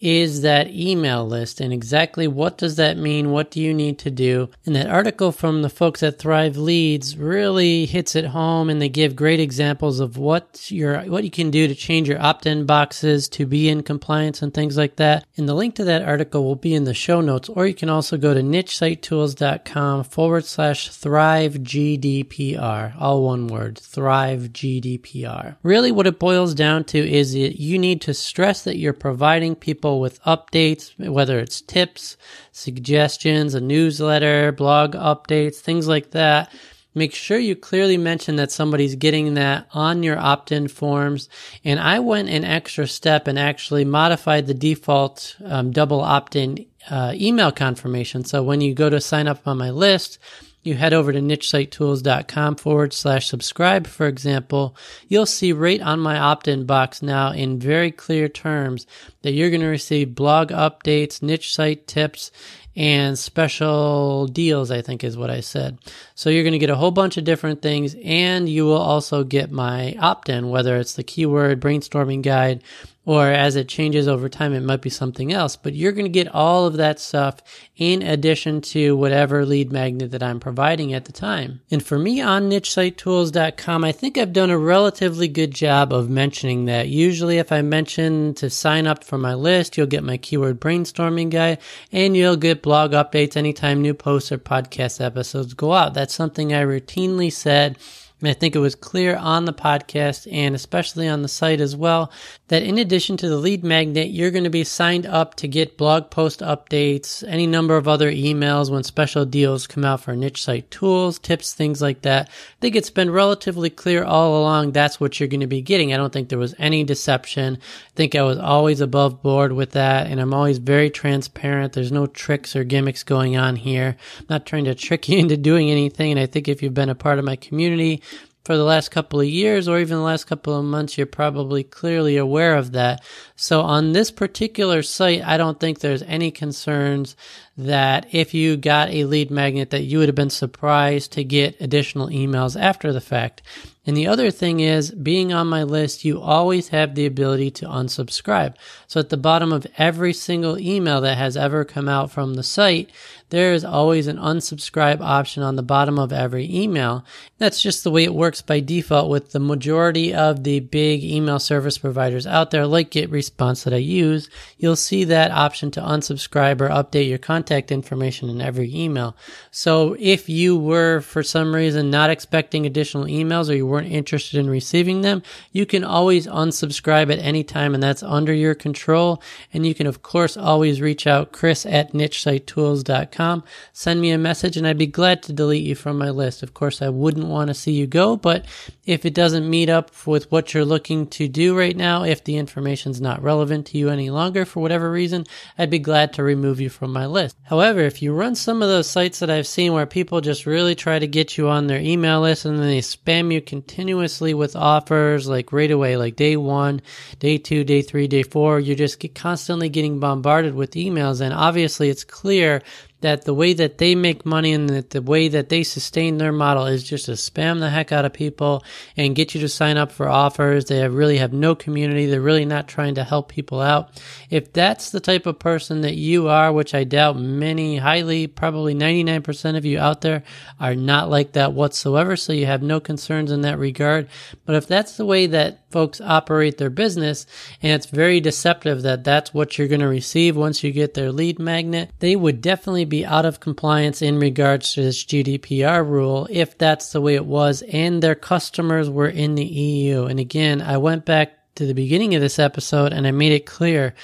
is 0.00 0.42
that 0.42 0.68
email 0.68 1.26
list 1.26 1.60
and 1.60 1.72
exactly 1.72 2.28
what 2.28 2.56
does 2.58 2.76
that 2.76 2.96
mean? 2.96 3.30
What 3.30 3.50
do 3.50 3.60
you 3.60 3.74
need 3.74 3.98
to 4.00 4.10
do? 4.10 4.50
And 4.64 4.76
that 4.76 4.88
article 4.88 5.32
from 5.32 5.62
the 5.62 5.68
folks 5.68 6.02
at 6.02 6.18
Thrive 6.18 6.56
Leads 6.56 7.16
really 7.16 7.86
hits 7.86 8.14
it 8.14 8.26
home 8.26 8.70
and 8.70 8.80
they 8.80 8.88
give 8.88 9.16
great 9.16 9.40
examples 9.40 10.00
of 10.00 10.16
what 10.16 10.70
your 10.70 11.00
what 11.02 11.24
you 11.24 11.30
can 11.30 11.50
do 11.50 11.66
to 11.66 11.74
change 11.74 12.08
your 12.08 12.20
opt-in 12.20 12.66
boxes 12.66 13.28
to 13.30 13.46
be 13.46 13.68
in 13.68 13.82
compliance 13.82 14.42
and 14.42 14.54
things 14.54 14.76
like 14.76 14.96
that. 14.96 15.26
And 15.36 15.48
the 15.48 15.54
link 15.54 15.74
to 15.76 15.84
that 15.84 16.02
article 16.02 16.44
will 16.44 16.56
be 16.56 16.74
in 16.74 16.84
the 16.84 16.94
show 16.94 17.20
notes, 17.20 17.48
or 17.48 17.66
you 17.66 17.74
can 17.74 17.88
also 17.88 18.16
go 18.16 18.34
to 18.34 18.40
nichesitetools.com 18.40 20.04
forward 20.04 20.44
slash 20.44 20.90
thrive 20.90 21.54
GDPR. 21.54 22.94
All 22.98 23.24
one 23.24 23.48
word, 23.48 23.78
thrive 23.78 24.50
GDPR. 24.52 25.56
Really 25.62 25.92
what 25.92 26.06
it 26.06 26.18
boils 26.18 26.54
down 26.54 26.84
to 26.84 26.98
is 26.98 27.34
you 27.34 27.78
need 27.78 28.00
to 28.02 28.14
stress 28.14 28.62
that 28.64 28.78
you're 28.78 28.92
providing 28.92 29.54
people 29.54 29.87
people 29.88 30.00
with 30.00 30.22
updates, 30.24 30.92
whether 30.98 31.38
it's 31.38 31.62
tips, 31.62 32.18
suggestions, 32.52 33.54
a 33.54 33.60
newsletter, 33.60 34.52
blog 34.52 34.92
updates, 34.94 35.60
things 35.60 35.88
like 35.88 36.10
that. 36.10 36.50
make 36.98 37.14
sure 37.14 37.38
you 37.38 37.54
clearly 37.54 37.96
mention 37.96 38.36
that 38.36 38.50
somebody's 38.50 38.96
getting 38.96 39.34
that 39.34 39.68
on 39.72 40.02
your 40.02 40.18
opt-in 40.18 40.68
forms. 40.68 41.28
And 41.64 41.80
I 41.80 42.00
went 42.00 42.28
an 42.28 42.44
extra 42.44 42.86
step 42.86 43.28
and 43.28 43.38
actually 43.38 43.84
modified 43.84 44.46
the 44.46 44.54
default 44.54 45.36
um, 45.44 45.70
double 45.70 46.00
opt-in 46.00 46.66
uh, 46.90 47.12
email 47.14 47.52
confirmation. 47.52 48.24
So 48.24 48.42
when 48.42 48.60
you 48.60 48.74
go 48.74 48.90
to 48.90 49.00
sign 49.00 49.28
up 49.28 49.46
on 49.46 49.58
my 49.58 49.70
list, 49.70 50.18
you 50.62 50.74
head 50.74 50.92
over 50.92 51.12
to 51.12 51.20
nichesitetools.com 51.20 52.56
forward 52.56 52.92
slash 52.92 53.28
subscribe, 53.28 53.86
for 53.86 54.06
example, 54.06 54.76
you'll 55.08 55.26
see 55.26 55.52
right 55.52 55.80
on 55.80 56.00
my 56.00 56.18
opt 56.18 56.48
in 56.48 56.66
box 56.66 57.02
now 57.02 57.32
in 57.32 57.58
very 57.58 57.90
clear 57.90 58.28
terms 58.28 58.86
that 59.22 59.32
you're 59.32 59.50
going 59.50 59.60
to 59.60 59.66
receive 59.66 60.14
blog 60.14 60.48
updates, 60.50 61.22
niche 61.22 61.54
site 61.54 61.86
tips, 61.86 62.30
and 62.78 63.18
special 63.18 64.28
deals, 64.28 64.70
I 64.70 64.82
think 64.82 65.02
is 65.02 65.16
what 65.16 65.30
I 65.30 65.40
said. 65.40 65.78
So 66.14 66.30
you're 66.30 66.44
going 66.44 66.52
to 66.52 66.60
get 66.60 66.70
a 66.70 66.76
whole 66.76 66.92
bunch 66.92 67.16
of 67.16 67.24
different 67.24 67.60
things 67.60 67.96
and 68.04 68.48
you 68.48 68.66
will 68.66 68.76
also 68.76 69.24
get 69.24 69.50
my 69.50 69.96
opt 69.98 70.28
in, 70.28 70.48
whether 70.48 70.76
it's 70.76 70.94
the 70.94 71.02
keyword 71.02 71.60
brainstorming 71.60 72.22
guide 72.22 72.62
or 73.08 73.32
as 73.32 73.56
it 73.56 73.70
changes 73.70 74.06
over 74.06 74.28
time, 74.28 74.52
it 74.52 74.60
might 74.60 74.82
be 74.82 74.90
something 74.90 75.32
else. 75.32 75.56
But 75.56 75.74
you're 75.74 75.92
going 75.92 76.04
to 76.04 76.10
get 76.10 76.28
all 76.28 76.66
of 76.66 76.74
that 76.74 77.00
stuff 77.00 77.40
in 77.74 78.02
addition 78.02 78.60
to 78.60 78.98
whatever 78.98 79.46
lead 79.46 79.72
magnet 79.72 80.10
that 80.10 80.22
I'm 80.22 80.38
providing 80.38 80.92
at 80.92 81.06
the 81.06 81.12
time. 81.12 81.62
And 81.70 81.82
for 81.82 81.98
me 81.98 82.20
on 82.20 82.50
nichesitetools.com, 82.50 83.82
I 83.82 83.92
think 83.92 84.18
I've 84.18 84.34
done 84.34 84.50
a 84.50 84.58
relatively 84.58 85.26
good 85.26 85.54
job 85.54 85.90
of 85.90 86.10
mentioning 86.10 86.66
that. 86.66 86.88
Usually, 86.88 87.38
if 87.38 87.50
I 87.50 87.62
mention 87.62 88.34
to 88.34 88.50
sign 88.50 88.86
up 88.86 89.02
for 89.02 89.16
my 89.16 89.32
list, 89.32 89.78
you'll 89.78 89.86
get 89.86 90.04
my 90.04 90.18
keyword 90.18 90.60
brainstorming 90.60 91.30
guide 91.30 91.60
and 91.90 92.14
you'll 92.14 92.36
get 92.36 92.60
blog 92.60 92.92
updates 92.92 93.38
anytime 93.38 93.80
new 93.80 93.94
posts 93.94 94.30
or 94.32 94.36
podcast 94.36 95.02
episodes 95.02 95.54
go 95.54 95.72
out. 95.72 95.94
That's 95.94 96.12
something 96.12 96.52
I 96.52 96.62
routinely 96.62 97.32
said 97.32 97.78
and 98.20 98.28
I 98.28 98.32
think 98.32 98.56
it 98.56 98.60
was 98.60 98.74
clear 98.74 99.16
on 99.16 99.44
the 99.44 99.52
podcast 99.52 100.26
and 100.32 100.54
especially 100.54 101.06
on 101.06 101.22
the 101.22 101.28
site 101.28 101.60
as 101.60 101.76
well 101.76 102.10
that 102.48 102.62
in 102.62 102.78
addition 102.78 103.16
to 103.18 103.28
the 103.28 103.36
lead 103.36 103.62
magnet, 103.62 104.08
you're 104.08 104.32
going 104.32 104.44
to 104.44 104.50
be 104.50 104.64
signed 104.64 105.06
up 105.06 105.34
to 105.36 105.46
get 105.46 105.76
blog 105.76 106.10
post 106.10 106.40
updates, 106.40 107.22
any 107.28 107.46
number 107.46 107.76
of 107.76 107.86
other 107.86 108.10
emails 108.10 108.70
when 108.70 108.82
special 108.82 109.24
deals 109.24 109.66
come 109.66 109.84
out 109.84 110.00
for 110.00 110.16
niche 110.16 110.42
site 110.42 110.68
tools, 110.70 111.18
tips, 111.18 111.52
things 111.52 111.80
like 111.80 112.02
that. 112.02 112.28
I 112.28 112.60
think 112.60 112.74
it's 112.74 112.90
been 112.90 113.10
relatively 113.10 113.70
clear 113.70 114.02
all 114.02 114.40
along 114.40 114.72
that's 114.72 114.98
what 114.98 115.20
you're 115.20 115.28
going 115.28 115.40
to 115.40 115.46
be 115.46 115.60
getting. 115.60 115.92
I 115.92 115.96
don't 115.96 116.12
think 116.12 116.28
there 116.28 116.38
was 116.38 116.54
any 116.58 116.82
deception. 116.82 117.58
I 117.60 117.94
think 117.94 118.14
I 118.16 118.22
was 118.22 118.38
always 118.38 118.80
above 118.80 119.22
board 119.22 119.52
with 119.52 119.72
that 119.72 120.08
and 120.08 120.20
I'm 120.20 120.34
always 120.34 120.58
very 120.58 120.90
transparent. 120.90 121.74
There's 121.74 121.92
no 121.92 122.06
tricks 122.06 122.56
or 122.56 122.64
gimmicks 122.64 123.04
going 123.04 123.36
on 123.36 123.56
here. 123.56 123.96
I'm 124.18 124.26
not 124.28 124.46
trying 124.46 124.64
to 124.64 124.74
trick 124.74 125.08
you 125.08 125.18
into 125.18 125.36
doing 125.36 125.70
anything. 125.70 126.10
And 126.10 126.20
I 126.20 126.26
think 126.26 126.48
if 126.48 126.62
you've 126.62 126.74
been 126.74 126.88
a 126.88 126.94
part 126.96 127.20
of 127.20 127.24
my 127.24 127.36
community, 127.36 128.02
for 128.48 128.56
the 128.56 128.64
last 128.64 128.90
couple 128.90 129.20
of 129.20 129.26
years 129.26 129.68
or 129.68 129.78
even 129.78 129.98
the 129.98 130.02
last 130.02 130.24
couple 130.24 130.58
of 130.58 130.64
months, 130.64 130.96
you're 130.96 131.06
probably 131.06 131.62
clearly 131.62 132.16
aware 132.16 132.56
of 132.56 132.72
that. 132.72 133.04
So 133.36 133.60
on 133.60 133.92
this 133.92 134.10
particular 134.10 134.82
site, 134.82 135.20
I 135.22 135.36
don't 135.36 135.60
think 135.60 135.80
there's 135.80 136.02
any 136.04 136.30
concerns 136.30 137.14
that 137.58 138.06
if 138.12 138.34
you 138.34 138.56
got 138.56 138.88
a 138.90 139.04
lead 139.04 139.30
magnet 139.32 139.70
that 139.70 139.82
you 139.82 139.98
would 139.98 140.08
have 140.08 140.14
been 140.14 140.30
surprised 140.30 141.12
to 141.12 141.24
get 141.24 141.60
additional 141.60 142.08
emails 142.08 142.58
after 142.58 142.92
the 142.92 143.00
fact. 143.00 143.42
And 143.88 143.96
the 143.96 144.06
other 144.06 144.30
thing 144.30 144.60
is 144.60 144.90
being 144.90 145.32
on 145.32 145.46
my 145.46 145.62
list, 145.62 146.04
you 146.04 146.20
always 146.20 146.68
have 146.68 146.94
the 146.94 147.06
ability 147.06 147.50
to 147.52 147.66
unsubscribe. 147.66 148.54
So 148.86 149.00
at 149.00 149.08
the 149.08 149.16
bottom 149.16 149.50
of 149.50 149.66
every 149.78 150.12
single 150.12 150.58
email 150.58 151.00
that 151.00 151.16
has 151.16 151.38
ever 151.38 151.64
come 151.64 151.88
out 151.88 152.10
from 152.10 152.34
the 152.34 152.42
site, 152.42 152.90
there 153.30 153.54
is 153.54 153.64
always 153.64 154.06
an 154.06 154.18
unsubscribe 154.18 155.00
option 155.00 155.42
on 155.42 155.56
the 155.56 155.62
bottom 155.62 155.98
of 155.98 156.12
every 156.12 156.54
email. 156.54 157.02
That's 157.38 157.62
just 157.62 157.82
the 157.82 157.90
way 157.90 158.04
it 158.04 158.14
works 158.14 158.42
by 158.42 158.60
default 158.60 159.08
with 159.08 159.32
the 159.32 159.40
majority 159.40 160.12
of 160.12 160.44
the 160.44 160.60
big 160.60 161.02
email 161.02 161.38
service 161.38 161.78
providers 161.78 162.26
out 162.26 162.50
there, 162.50 162.66
like 162.66 162.90
GetResponse 162.90 163.64
that 163.64 163.72
I 163.72 163.78
use. 163.78 164.28
You'll 164.58 164.76
see 164.76 165.04
that 165.04 165.30
option 165.30 165.70
to 165.72 165.80
unsubscribe 165.80 166.60
or 166.60 166.68
update 166.68 167.08
your 167.08 167.16
contact 167.48 167.72
information 167.72 168.28
in 168.28 168.42
every 168.42 168.74
email. 168.74 169.16
So 169.50 169.96
if 169.98 170.28
you 170.28 170.58
were 170.58 171.00
for 171.00 171.22
some 171.22 171.54
reason 171.54 171.90
not 171.90 172.10
expecting 172.10 172.66
additional 172.66 173.04
emails 173.04 173.48
or 173.48 173.54
you 173.54 173.66
were 173.66 173.78
weren't 173.78 173.92
interested 173.92 174.38
in 174.38 174.50
receiving 174.50 175.00
them, 175.00 175.22
you 175.52 175.64
can 175.64 175.84
always 175.84 176.26
unsubscribe 176.26 177.12
at 177.12 177.18
any 177.20 177.44
time 177.44 177.74
and 177.74 177.82
that's 177.82 178.02
under 178.02 178.34
your 178.34 178.54
control. 178.54 179.22
And 179.54 179.64
you 179.66 179.74
can 179.74 179.86
of 179.86 180.02
course 180.02 180.36
always 180.36 180.80
reach 180.80 181.06
out, 181.06 181.32
Chris 181.32 181.64
at 181.64 181.92
nichesitetools.com. 181.92 183.44
Send 183.72 184.00
me 184.00 184.10
a 184.10 184.18
message 184.18 184.56
and 184.56 184.66
I'd 184.66 184.76
be 184.76 184.86
glad 184.86 185.22
to 185.22 185.32
delete 185.32 185.64
you 185.64 185.74
from 185.74 185.96
my 185.96 186.10
list. 186.10 186.42
Of 186.42 186.52
course, 186.52 186.82
I 186.82 186.90
wouldn't 186.90 187.28
want 187.28 187.48
to 187.48 187.54
see 187.54 187.72
you 187.72 187.86
go, 187.86 188.16
but 188.16 188.44
if 188.88 189.04
it 189.04 189.12
doesn't 189.12 189.48
meet 189.48 189.68
up 189.68 189.90
with 190.06 190.32
what 190.32 190.54
you're 190.54 190.64
looking 190.64 191.06
to 191.08 191.28
do 191.28 191.56
right 191.56 191.76
now, 191.76 192.04
if 192.04 192.24
the 192.24 192.38
information's 192.38 193.02
not 193.02 193.22
relevant 193.22 193.66
to 193.66 193.76
you 193.76 193.90
any 193.90 194.08
longer 194.08 194.46
for 194.46 194.60
whatever 194.60 194.90
reason, 194.90 195.26
I'd 195.58 195.68
be 195.68 195.78
glad 195.78 196.14
to 196.14 196.22
remove 196.22 196.58
you 196.58 196.70
from 196.70 196.90
my 196.90 197.04
list. 197.04 197.36
However, 197.42 197.80
if 197.80 198.00
you 198.00 198.14
run 198.14 198.34
some 198.34 198.62
of 198.62 198.68
those 198.70 198.88
sites 198.88 199.18
that 199.18 199.28
I've 199.28 199.46
seen 199.46 199.74
where 199.74 199.84
people 199.84 200.22
just 200.22 200.46
really 200.46 200.74
try 200.74 200.98
to 200.98 201.06
get 201.06 201.36
you 201.36 201.50
on 201.50 201.66
their 201.66 201.80
email 201.80 202.22
list 202.22 202.46
and 202.46 202.58
then 202.58 202.66
they 202.66 202.80
spam 202.80 203.30
you 203.30 203.42
continuously 203.42 204.32
with 204.32 204.56
offers 204.56 205.28
like 205.28 205.52
right 205.52 205.70
away, 205.70 205.98
like 205.98 206.16
day 206.16 206.38
one, 206.38 206.80
day 207.18 207.36
two, 207.36 207.64
day 207.64 207.82
three, 207.82 208.08
day 208.08 208.22
four. 208.22 208.58
You're 208.58 208.74
just 208.74 209.04
constantly 209.14 209.68
getting 209.68 210.00
bombarded 210.00 210.54
with 210.54 210.70
emails. 210.70 211.20
And 211.20 211.34
obviously 211.34 211.90
it's 211.90 212.04
clear 212.04 212.62
that 213.00 213.24
the 213.24 213.34
way 213.34 213.52
that 213.52 213.78
they 213.78 213.94
make 213.94 214.26
money 214.26 214.52
and 214.52 214.68
that 214.68 214.90
the 214.90 215.02
way 215.02 215.28
that 215.28 215.48
they 215.48 215.62
sustain 215.62 216.18
their 216.18 216.32
model 216.32 216.66
is 216.66 216.82
just 216.82 217.06
to 217.06 217.12
spam 217.12 217.60
the 217.60 217.70
heck 217.70 217.92
out 217.92 218.04
of 218.04 218.12
people 218.12 218.64
and 218.96 219.14
get 219.14 219.34
you 219.34 219.40
to 219.40 219.48
sign 219.48 219.76
up 219.76 219.92
for 219.92 220.08
offers. 220.08 220.64
They 220.64 220.78
have 220.78 220.94
really 220.94 221.18
have 221.18 221.32
no 221.32 221.54
community. 221.54 222.06
They're 222.06 222.20
really 222.20 222.44
not 222.44 222.66
trying 222.66 222.96
to 222.96 223.04
help 223.04 223.28
people 223.28 223.60
out. 223.60 223.90
If 224.30 224.52
that's 224.52 224.90
the 224.90 225.00
type 225.00 225.26
of 225.26 225.38
person 225.38 225.82
that 225.82 225.94
you 225.94 226.28
are, 226.28 226.52
which 226.52 226.74
I 226.74 226.84
doubt 226.84 227.16
many, 227.16 227.76
highly, 227.76 228.26
probably 228.26 228.74
99% 228.74 229.56
of 229.56 229.64
you 229.64 229.78
out 229.78 230.00
there 230.00 230.24
are 230.58 230.74
not 230.74 231.08
like 231.08 231.32
that 231.32 231.52
whatsoever. 231.52 232.16
So 232.16 232.32
you 232.32 232.46
have 232.46 232.62
no 232.62 232.80
concerns 232.80 233.30
in 233.30 233.42
that 233.42 233.58
regard. 233.58 234.08
But 234.44 234.56
if 234.56 234.66
that's 234.66 234.96
the 234.96 235.06
way 235.06 235.26
that 235.26 235.67
folks 235.70 236.00
operate 236.00 236.58
their 236.58 236.70
business 236.70 237.26
and 237.62 237.72
it's 237.72 237.86
very 237.86 238.20
deceptive 238.20 238.82
that 238.82 239.04
that's 239.04 239.34
what 239.34 239.56
you're 239.56 239.68
going 239.68 239.80
to 239.80 239.88
receive 239.88 240.36
once 240.36 240.62
you 240.62 240.72
get 240.72 240.94
their 240.94 241.12
lead 241.12 241.38
magnet, 241.38 241.90
they 241.98 242.16
would 242.16 242.40
definitely 242.40 242.84
be 242.84 243.04
out 243.04 243.26
of 243.26 243.40
compliance 243.40 244.02
in 244.02 244.18
regards 244.18 244.74
to 244.74 244.82
this 244.82 245.04
GDPR 245.04 245.86
rule 245.86 246.26
if 246.30 246.56
that's 246.58 246.92
the 246.92 247.00
way 247.00 247.14
it 247.14 247.26
was 247.26 247.62
and 247.62 248.02
their 248.02 248.14
customers 248.14 248.88
were 248.88 249.08
in 249.08 249.34
the 249.34 249.44
EU. 249.44 250.04
And 250.04 250.18
again, 250.20 250.62
I 250.62 250.76
went 250.78 251.04
back 251.04 251.54
to 251.56 251.66
the 251.66 251.74
beginning 251.74 252.14
of 252.14 252.20
this 252.20 252.38
episode 252.38 252.92
and 252.92 253.06
I 253.06 253.10
made 253.10 253.32
it 253.32 253.46
clear 253.46 253.94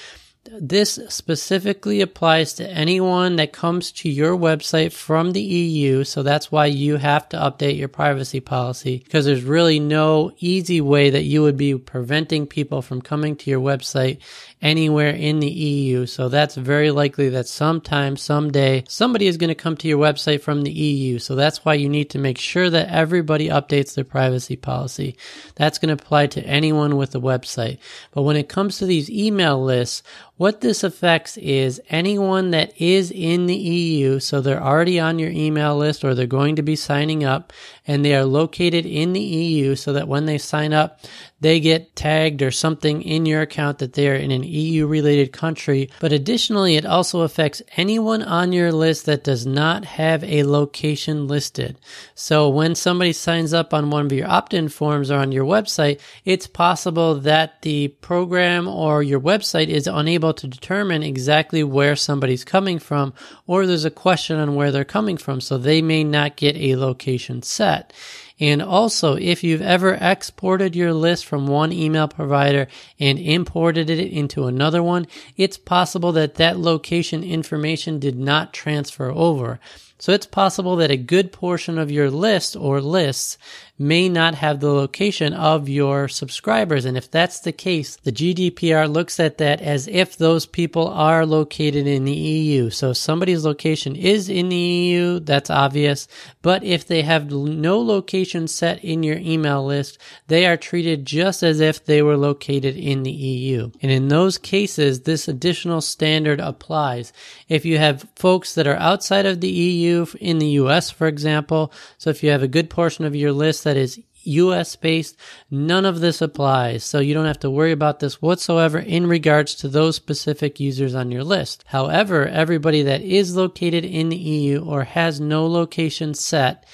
this 0.51 0.99
specifically 1.09 2.01
applies 2.01 2.53
to 2.53 2.69
anyone 2.69 3.37
that 3.37 3.51
comes 3.51 3.91
to 3.91 4.09
your 4.09 4.37
website 4.37 4.91
from 4.91 5.31
the 5.31 5.41
EU. 5.41 6.03
So 6.03 6.23
that's 6.23 6.51
why 6.51 6.67
you 6.67 6.97
have 6.97 7.27
to 7.29 7.37
update 7.37 7.77
your 7.77 7.87
privacy 7.87 8.39
policy 8.39 9.01
because 9.03 9.25
there's 9.25 9.43
really 9.43 9.79
no 9.79 10.31
easy 10.39 10.81
way 10.81 11.09
that 11.09 11.23
you 11.23 11.41
would 11.41 11.57
be 11.57 11.75
preventing 11.77 12.47
people 12.47 12.81
from 12.81 13.01
coming 13.01 13.35
to 13.37 13.49
your 13.49 13.59
website 13.59 14.19
anywhere 14.65 15.11
in 15.11 15.39
the 15.39 15.49
EU. 15.49 16.07
So 16.07 16.27
that's 16.27 16.55
very 16.55 16.89
likely 16.89 17.29
that 17.29 17.47
sometime, 17.47 18.17
someday, 18.17 18.83
somebody 18.87 19.27
is 19.27 19.37
going 19.37 19.49
to 19.49 19.55
come 19.55 19.77
to 19.77 19.87
your 19.87 19.99
website 19.99 20.41
from 20.41 20.63
the 20.63 20.71
EU. 20.71 21.19
So 21.19 21.35
that's 21.35 21.63
why 21.63 21.75
you 21.75 21.87
need 21.87 22.09
to 22.09 22.17
make 22.17 22.39
sure 22.39 22.71
that 22.71 22.89
everybody 22.89 23.47
updates 23.47 23.93
their 23.93 24.03
privacy 24.03 24.55
policy. 24.55 25.17
That's 25.53 25.77
going 25.77 25.95
to 25.95 26.03
apply 26.03 26.27
to 26.27 26.43
anyone 26.47 26.97
with 26.97 27.13
a 27.13 27.19
website. 27.19 27.77
But 28.11 28.23
when 28.23 28.37
it 28.37 28.49
comes 28.49 28.79
to 28.79 28.87
these 28.87 29.07
email 29.07 29.63
lists, 29.63 30.01
what 30.37 30.59
this 30.59 30.83
affects 30.83 31.37
is 31.37 31.79
anyone 31.89 32.51
that 32.51 32.73
is 32.81 33.09
in 33.09 33.45
the 33.45 33.55
EU, 33.55 34.19
so 34.19 34.41
they're 34.41 34.61
already 34.61 34.99
on 34.99 35.17
your 35.17 35.29
email 35.29 35.77
list 35.77 36.03
or 36.03 36.13
they're 36.13 36.27
going 36.27 36.57
to 36.57 36.61
be 36.61 36.75
signing 36.75 37.23
up 37.23 37.53
and 37.87 38.03
they 38.03 38.13
are 38.13 38.25
located 38.25 38.85
in 38.85 39.13
the 39.13 39.21
EU 39.21 39.75
so 39.75 39.93
that 39.93 40.09
when 40.09 40.25
they 40.25 40.37
sign 40.37 40.73
up, 40.73 40.99
they 41.39 41.61
get 41.61 41.95
tagged 41.95 42.41
or 42.41 42.51
something 42.51 43.01
in 43.01 43.25
your 43.25 43.41
account 43.41 43.77
that 43.77 43.93
they 43.93 44.09
are 44.09 44.15
in 44.15 44.31
an 44.31 44.43
EU 44.55 44.87
related 44.87 45.31
country. 45.31 45.89
But 45.99 46.13
additionally, 46.13 46.75
it 46.75 46.85
also 46.85 47.21
affects 47.21 47.61
anyone 47.77 48.21
on 48.23 48.53
your 48.53 48.71
list 48.71 49.05
that 49.05 49.23
does 49.23 49.45
not 49.45 49.85
have 49.85 50.23
a 50.23 50.43
location 50.43 51.27
listed. 51.27 51.77
So 52.15 52.49
when 52.49 52.75
somebody 52.75 53.13
signs 53.13 53.53
up 53.53 53.73
on 53.73 53.89
one 53.89 54.05
of 54.05 54.11
your 54.11 54.27
opt 54.27 54.53
in 54.53 54.69
forms 54.69 55.11
or 55.11 55.19
on 55.19 55.31
your 55.31 55.45
website, 55.45 55.99
it's 56.23 56.47
possible 56.47 57.15
that 57.15 57.61
the 57.61 57.89
program 57.89 58.67
or 58.67 59.03
your 59.03 59.19
website 59.19 59.67
is 59.67 59.87
unable 59.87 60.33
to 60.33 60.47
determine 60.47 61.03
exactly 61.03 61.63
where 61.63 61.95
somebody's 61.95 62.43
coming 62.43 62.79
from, 62.79 63.13
or 63.47 63.65
there's 63.65 63.85
a 63.85 63.91
question 63.91 64.37
on 64.37 64.55
where 64.55 64.71
they're 64.71 64.85
coming 64.85 65.17
from. 65.17 65.41
So 65.41 65.57
they 65.57 65.81
may 65.81 66.03
not 66.03 66.35
get 66.35 66.55
a 66.55 66.75
location 66.75 67.41
set. 67.41 67.93
And 68.39 68.61
also, 68.61 69.15
if 69.15 69.43
you've 69.43 69.61
ever 69.61 69.97
exported 70.01 70.75
your 70.75 70.93
list 70.93 71.25
from 71.25 71.47
one 71.47 71.71
email 71.71 72.07
provider 72.07 72.67
and 72.99 73.17
imported 73.17 73.89
it 73.89 73.99
into 73.99 74.45
another 74.45 74.83
one, 74.83 75.07
it's 75.37 75.57
possible 75.57 76.11
that 76.13 76.35
that 76.35 76.59
location 76.59 77.23
information 77.23 77.97
did 77.97 78.17
not 78.17 78.53
transfer 78.53 79.09
over. 79.09 79.59
So 79.97 80.11
it's 80.11 80.25
possible 80.25 80.75
that 80.77 80.91
a 80.91 80.97
good 80.97 81.31
portion 81.31 81.77
of 81.77 81.89
your 81.89 82.11
list 82.11 82.57
or 82.57 82.81
lists 82.81 83.37
may 83.77 84.07
not 84.07 84.35
have 84.35 84.59
the 84.59 84.71
location 84.71 85.33
of 85.33 85.67
your 85.67 86.07
subscribers. 86.07 86.85
And 86.85 86.95
if 86.95 87.11
that's 87.11 87.39
the 87.41 87.51
case, 87.51 87.97
the 87.97 88.11
GDPR 88.11 88.91
looks 88.91 89.19
at 89.19 89.37
that 89.39 89.61
as 89.61 89.87
if 89.87 90.17
those 90.17 90.45
people 90.45 90.87
are 90.87 91.25
located 91.25 91.85
in 91.85 92.05
the 92.05 92.13
EU. 92.13 92.69
So 92.69 92.91
if 92.91 92.97
somebody's 92.97 93.43
location 93.43 93.95
is 93.95 94.29
in 94.29 94.47
the 94.49 94.55
EU, 94.55 95.19
that's 95.19 95.49
obvious. 95.49 96.07
But 96.41 96.63
if 96.63 96.87
they 96.87 97.01
have 97.01 97.31
no 97.31 97.79
location 97.79 98.47
set 98.47 98.83
in 98.83 99.03
your 99.03 99.17
email 99.17 99.65
list, 99.65 99.97
they 100.27 100.45
are 100.45 100.57
treated 100.57 101.05
just 101.05 101.43
as 101.43 101.59
if 101.59 101.83
they 101.83 102.01
were 102.01 102.17
located 102.17 102.77
in 102.77 103.03
the 103.03 103.11
EU. 103.11 103.71
And 103.81 103.91
in 103.91 104.07
those 104.07 104.37
cases, 104.37 105.01
this 105.01 105.27
additional 105.27 105.81
standard 105.81 106.39
applies. 106.39 107.11
If 107.49 107.65
you 107.65 107.77
have 107.77 108.07
folks 108.15 108.55
that 108.55 108.67
are 108.67 108.77
outside 108.77 109.25
of 109.25 109.41
the 109.41 109.49
EU, 109.49 110.05
in 110.21 110.39
the 110.39 110.47
US, 110.61 110.89
for 110.89 111.07
example, 111.07 111.73
so 111.97 112.09
if 112.09 112.23
you 112.23 112.29
have 112.29 112.43
a 112.43 112.47
good 112.47 112.69
portion 112.69 113.03
of 113.03 113.15
your 113.15 113.33
list 113.33 113.64
that 113.65 113.75
is 113.75 113.99
US 114.25 114.75
based, 114.75 115.17
none 115.51 115.85
of 115.85 115.99
this 115.99 116.21
applies. 116.21 116.83
So 116.83 116.99
you 116.99 117.13
don't 117.13 117.25
have 117.25 117.39
to 117.39 117.49
worry 117.49 117.71
about 117.71 117.99
this 117.99 118.21
whatsoever 118.21 118.79
in 118.79 119.07
regards 119.07 119.55
to 119.55 119.67
those 119.67 119.95
specific 119.95 120.59
users 120.59 120.95
on 120.95 121.11
your 121.11 121.23
list. 121.23 121.63
However, 121.67 122.27
everybody 122.27 122.81
that 122.83 123.01
is 123.01 123.35
located 123.35 123.85
in 123.85 124.09
the 124.09 124.17
EU 124.17 124.65
or 124.65 124.83
has 124.83 125.19
no 125.19 125.45
location 125.45 126.13
set 126.13 126.65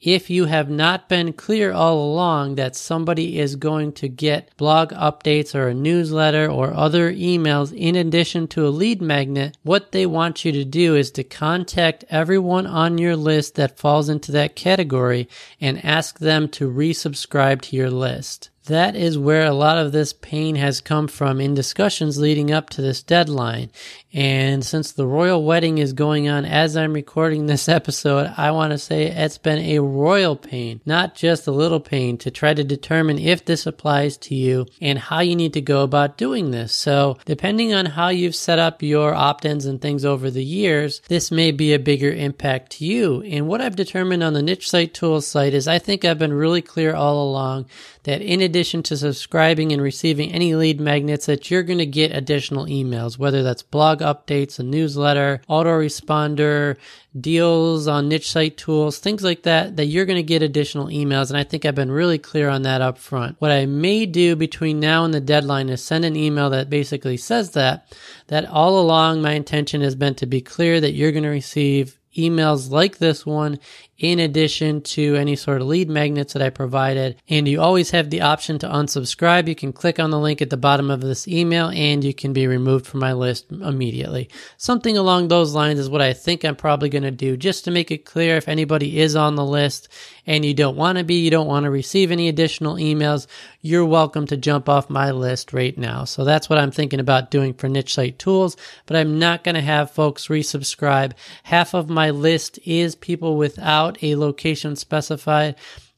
if 0.00 0.30
you 0.30 0.46
have 0.46 0.70
not 0.70 1.08
been 1.08 1.32
clear 1.32 1.72
all 1.72 1.98
along 1.98 2.54
that 2.54 2.74
somebody 2.74 3.38
is 3.38 3.56
going 3.56 3.92
to 3.92 4.08
get 4.08 4.56
blog 4.56 4.92
updates 4.92 5.54
or 5.54 5.68
a 5.68 5.74
newsletter 5.74 6.50
or 6.50 6.72
other 6.72 7.12
emails 7.12 7.72
in 7.76 7.94
addition 7.94 8.48
to 8.48 8.66
a 8.66 8.70
lead 8.70 9.02
magnet, 9.02 9.56
what 9.62 9.92
they 9.92 10.06
want 10.06 10.44
you 10.44 10.52
to 10.52 10.64
do 10.64 10.96
is 10.96 11.10
to 11.10 11.22
contact 11.22 12.04
everyone 12.08 12.66
on 12.66 12.96
your 12.96 13.16
list 13.16 13.56
that 13.56 13.78
falls 13.78 14.08
into 14.08 14.32
that 14.32 14.56
category 14.56 15.28
and 15.60 15.84
ask 15.84 16.18
them 16.18 16.48
to 16.48 16.70
resubscribe 16.70 17.60
to 17.60 17.76
your 17.76 17.90
list. 17.90 18.48
That 18.70 18.94
is 18.94 19.18
where 19.18 19.46
a 19.46 19.52
lot 19.52 19.78
of 19.78 19.90
this 19.90 20.12
pain 20.12 20.54
has 20.54 20.80
come 20.80 21.08
from 21.08 21.40
in 21.40 21.54
discussions 21.54 22.18
leading 22.18 22.52
up 22.52 22.70
to 22.70 22.80
this 22.80 23.02
deadline. 23.02 23.72
And 24.12 24.64
since 24.64 24.92
the 24.92 25.06
royal 25.06 25.44
wedding 25.44 25.78
is 25.78 25.92
going 25.92 26.28
on 26.28 26.44
as 26.44 26.76
I'm 26.76 26.92
recording 26.92 27.46
this 27.46 27.68
episode, 27.68 28.32
I 28.36 28.52
want 28.52 28.70
to 28.70 28.78
say 28.78 29.06
it's 29.06 29.38
been 29.38 29.58
a 29.58 29.80
royal 29.80 30.36
pain, 30.36 30.80
not 30.86 31.16
just 31.16 31.48
a 31.48 31.52
little 31.52 31.80
pain, 31.80 32.16
to 32.18 32.30
try 32.30 32.54
to 32.54 32.62
determine 32.62 33.18
if 33.18 33.44
this 33.44 33.66
applies 33.66 34.16
to 34.18 34.36
you 34.36 34.66
and 34.80 35.00
how 35.00 35.18
you 35.18 35.34
need 35.34 35.54
to 35.54 35.60
go 35.60 35.82
about 35.82 36.16
doing 36.16 36.52
this. 36.52 36.72
So, 36.72 37.18
depending 37.24 37.74
on 37.74 37.86
how 37.86 38.10
you've 38.10 38.36
set 38.36 38.60
up 38.60 38.84
your 38.84 39.14
opt 39.14 39.44
ins 39.44 39.66
and 39.66 39.82
things 39.82 40.04
over 40.04 40.30
the 40.30 40.44
years, 40.44 41.02
this 41.08 41.32
may 41.32 41.50
be 41.50 41.72
a 41.72 41.78
bigger 41.80 42.12
impact 42.12 42.70
to 42.72 42.84
you. 42.84 43.22
And 43.22 43.48
what 43.48 43.60
I've 43.60 43.74
determined 43.74 44.22
on 44.22 44.32
the 44.32 44.42
Niche 44.42 44.70
Site 44.70 44.94
Tools 44.94 45.26
site 45.26 45.54
is 45.54 45.66
I 45.66 45.80
think 45.80 46.04
I've 46.04 46.20
been 46.20 46.32
really 46.32 46.62
clear 46.62 46.94
all 46.94 47.28
along 47.28 47.66
that 48.04 48.22
in 48.22 48.40
addition 48.40 48.59
to 48.64 48.96
subscribing 48.96 49.72
and 49.72 49.80
receiving 49.80 50.32
any 50.32 50.54
lead 50.54 50.80
magnets, 50.80 51.26
that 51.26 51.50
you're 51.50 51.62
going 51.62 51.78
to 51.78 51.86
get 51.86 52.14
additional 52.14 52.66
emails, 52.66 53.18
whether 53.18 53.42
that's 53.42 53.62
blog 53.62 54.00
updates, 54.00 54.58
a 54.58 54.62
newsletter, 54.62 55.40
autoresponder, 55.48 56.76
deals 57.18 57.88
on 57.88 58.08
niche 58.08 58.30
site 58.30 58.56
tools, 58.56 58.98
things 58.98 59.22
like 59.22 59.42
that, 59.42 59.76
that 59.76 59.86
you're 59.86 60.04
going 60.04 60.16
to 60.16 60.22
get 60.22 60.42
additional 60.42 60.86
emails. 60.86 61.30
And 61.30 61.38
I 61.38 61.44
think 61.44 61.64
I've 61.64 61.74
been 61.74 61.90
really 61.90 62.18
clear 62.18 62.48
on 62.48 62.62
that 62.62 62.80
up 62.80 62.98
front. 62.98 63.36
What 63.40 63.50
I 63.50 63.66
may 63.66 64.06
do 64.06 64.36
between 64.36 64.78
now 64.78 65.04
and 65.04 65.12
the 65.12 65.20
deadline 65.20 65.68
is 65.68 65.82
send 65.82 66.04
an 66.04 66.16
email 66.16 66.50
that 66.50 66.70
basically 66.70 67.16
says 67.16 67.52
that, 67.52 67.86
that 68.28 68.46
all 68.46 68.78
along 68.78 69.22
my 69.22 69.32
intention 69.32 69.80
has 69.80 69.94
been 69.94 70.14
to 70.16 70.26
be 70.26 70.40
clear 70.40 70.80
that 70.80 70.92
you're 70.92 71.12
going 71.12 71.24
to 71.24 71.30
receive 71.30 71.98
emails 72.16 72.70
like 72.70 72.98
this 72.98 73.24
one 73.24 73.58
in 74.00 74.18
addition 74.18 74.80
to 74.80 75.14
any 75.14 75.36
sort 75.36 75.60
of 75.60 75.66
lead 75.66 75.88
magnets 75.90 76.32
that 76.32 76.40
I 76.40 76.48
provided. 76.48 77.20
And 77.28 77.46
you 77.46 77.60
always 77.60 77.90
have 77.90 78.08
the 78.08 78.22
option 78.22 78.58
to 78.60 78.66
unsubscribe. 78.66 79.46
You 79.46 79.54
can 79.54 79.74
click 79.74 80.00
on 80.00 80.10
the 80.10 80.18
link 80.18 80.40
at 80.40 80.48
the 80.48 80.56
bottom 80.56 80.90
of 80.90 81.02
this 81.02 81.28
email 81.28 81.68
and 81.68 82.02
you 82.02 82.14
can 82.14 82.32
be 82.32 82.46
removed 82.46 82.86
from 82.86 83.00
my 83.00 83.12
list 83.12 83.52
immediately. 83.52 84.30
Something 84.56 84.96
along 84.96 85.28
those 85.28 85.54
lines 85.54 85.78
is 85.78 85.90
what 85.90 86.00
I 86.00 86.14
think 86.14 86.44
I'm 86.44 86.56
probably 86.56 86.88
going 86.88 87.02
to 87.02 87.10
do 87.10 87.36
just 87.36 87.66
to 87.66 87.70
make 87.70 87.90
it 87.90 88.06
clear 88.06 88.38
if 88.38 88.48
anybody 88.48 88.98
is 88.98 89.14
on 89.14 89.34
the 89.34 89.44
list 89.44 89.88
and 90.26 90.44
you 90.44 90.54
don't 90.54 90.76
want 90.76 90.96
to 90.96 91.04
be, 91.04 91.16
you 91.16 91.30
don't 91.30 91.46
want 91.46 91.64
to 91.64 91.70
receive 91.70 92.10
any 92.10 92.28
additional 92.28 92.76
emails, 92.76 93.26
you're 93.60 93.84
welcome 93.84 94.26
to 94.28 94.36
jump 94.36 94.68
off 94.68 94.88
my 94.88 95.10
list 95.10 95.52
right 95.52 95.76
now. 95.76 96.04
So 96.04 96.24
that's 96.24 96.48
what 96.48 96.58
I'm 96.58 96.70
thinking 96.70 97.00
about 97.00 97.30
doing 97.30 97.52
for 97.52 97.68
niche 97.68 97.94
site 97.94 98.18
tools, 98.18 98.56
but 98.86 98.96
I'm 98.96 99.18
not 99.18 99.44
going 99.44 99.56
to 99.56 99.60
have 99.60 99.90
folks 99.90 100.28
resubscribe. 100.28 101.12
Half 101.42 101.74
of 101.74 101.90
my 101.90 102.10
list 102.10 102.58
is 102.64 102.94
people 102.94 103.36
without 103.36 103.89
without 103.90 104.02
a 104.02 104.16
location 104.16 104.76
specified 104.76 105.56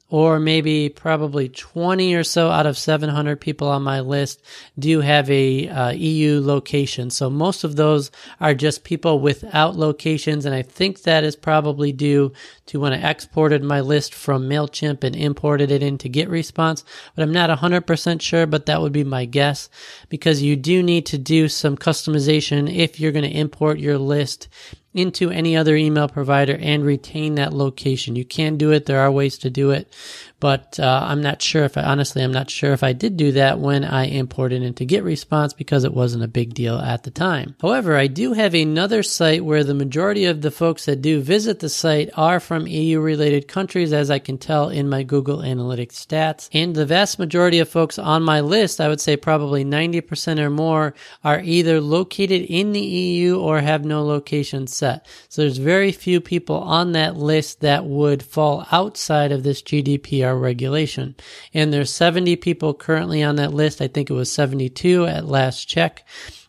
or 0.08 0.38
maybe 0.38 0.90
probably 0.90 1.48
20 1.48 2.14
or 2.14 2.22
so 2.22 2.50
out 2.50 2.66
of 2.66 2.76
700 2.76 3.40
people 3.40 3.66
on 3.66 3.82
my 3.82 4.00
list 4.00 4.42
do 4.78 5.00
have 5.00 5.30
a 5.30 5.66
uh, 5.70 5.90
EU 5.92 6.38
location. 6.44 7.08
So 7.08 7.30
most 7.30 7.64
of 7.64 7.76
those 7.76 8.10
are 8.38 8.52
just 8.52 8.84
people 8.84 9.20
without 9.20 9.74
locations. 9.74 10.44
And 10.44 10.54
I 10.54 10.60
think 10.60 11.02
that 11.02 11.24
is 11.24 11.34
probably 11.34 11.92
due 11.92 12.30
to 12.66 12.78
when 12.78 12.92
I 12.92 13.10
exported 13.10 13.64
my 13.64 13.80
list 13.80 14.14
from 14.14 14.50
MailChimp 14.50 15.02
and 15.02 15.16
imported 15.16 15.70
it 15.70 15.82
into 15.82 16.10
GetResponse. 16.10 16.84
But 17.16 17.22
I'm 17.22 17.32
not 17.32 17.48
100% 17.48 18.20
sure, 18.20 18.46
but 18.46 18.66
that 18.66 18.82
would 18.82 18.92
be 18.92 19.04
my 19.04 19.24
guess 19.24 19.70
because 20.10 20.42
you 20.42 20.56
do 20.56 20.82
need 20.82 21.06
to 21.06 21.16
do 21.16 21.48
some 21.48 21.74
customization 21.74 22.70
if 22.70 23.00
you're 23.00 23.12
going 23.12 23.30
to 23.30 23.38
import 23.38 23.78
your 23.78 23.96
list 23.96 24.48
into 24.94 25.30
any 25.30 25.56
other 25.56 25.74
email 25.76 26.08
provider 26.08 26.56
and 26.60 26.84
retain 26.84 27.34
that 27.36 27.52
location. 27.52 28.16
You 28.16 28.24
can 28.24 28.56
do 28.56 28.70
it. 28.72 28.86
There 28.86 29.00
are 29.00 29.10
ways 29.10 29.38
to 29.38 29.50
do 29.50 29.70
it, 29.70 29.92
but 30.42 30.80
uh, 30.80 31.06
I'm 31.08 31.22
not 31.22 31.40
sure 31.40 31.62
if 31.62 31.78
I 31.78 31.82
honestly 31.82 32.20
I'm 32.20 32.32
not 32.32 32.50
sure 32.50 32.72
if 32.72 32.82
I 32.82 32.92
did 32.94 33.16
do 33.16 33.30
that 33.30 33.60
when 33.60 33.84
I 33.84 34.06
imported 34.06 34.60
into 34.60 34.84
GetResponse 34.84 35.56
because 35.56 35.84
it 35.84 35.94
wasn't 35.94 36.24
a 36.24 36.28
big 36.28 36.52
deal 36.52 36.80
at 36.80 37.04
the 37.04 37.12
time. 37.12 37.54
However, 37.62 37.96
I 37.96 38.08
do 38.08 38.32
have 38.32 38.52
another 38.52 39.04
site 39.04 39.44
where 39.44 39.62
the 39.62 39.72
majority 39.72 40.24
of 40.24 40.42
the 40.42 40.50
folks 40.50 40.86
that 40.86 41.00
do 41.00 41.20
visit 41.20 41.60
the 41.60 41.68
site 41.68 42.10
are 42.16 42.40
from 42.40 42.66
EU 42.66 42.98
related 42.98 43.46
countries, 43.46 43.92
as 43.92 44.10
I 44.10 44.18
can 44.18 44.36
tell 44.36 44.68
in 44.68 44.88
my 44.88 45.04
Google 45.04 45.38
Analytics 45.38 45.92
stats, 45.92 46.48
and 46.52 46.74
the 46.74 46.86
vast 46.86 47.20
majority 47.20 47.60
of 47.60 47.68
folks 47.68 47.96
on 47.96 48.24
my 48.24 48.40
list, 48.40 48.80
I 48.80 48.88
would 48.88 49.00
say 49.00 49.16
probably 49.16 49.64
90% 49.64 50.40
or 50.40 50.50
more, 50.50 50.92
are 51.22 51.40
either 51.40 51.80
located 51.80 52.42
in 52.42 52.72
the 52.72 52.80
EU 52.80 53.38
or 53.38 53.60
have 53.60 53.84
no 53.84 54.04
location 54.04 54.66
set. 54.66 55.06
So 55.28 55.42
there's 55.42 55.58
very 55.58 55.92
few 55.92 56.20
people 56.20 56.56
on 56.56 56.90
that 56.92 57.16
list 57.16 57.60
that 57.60 57.84
would 57.84 58.24
fall 58.24 58.66
outside 58.72 59.30
of 59.30 59.44
this 59.44 59.62
GDPR 59.62 60.31
regulation. 60.36 61.14
And 61.54 61.72
there's 61.72 61.92
70 61.92 62.36
people 62.36 62.74
currently 62.74 63.22
on 63.22 63.36
that 63.36 63.52
list. 63.52 63.80
I 63.80 63.88
think 63.88 64.10
it 64.10 64.14
was 64.14 64.30
72 64.30 65.06
at 65.06 65.26
last 65.26 65.68
check. 65.68 66.04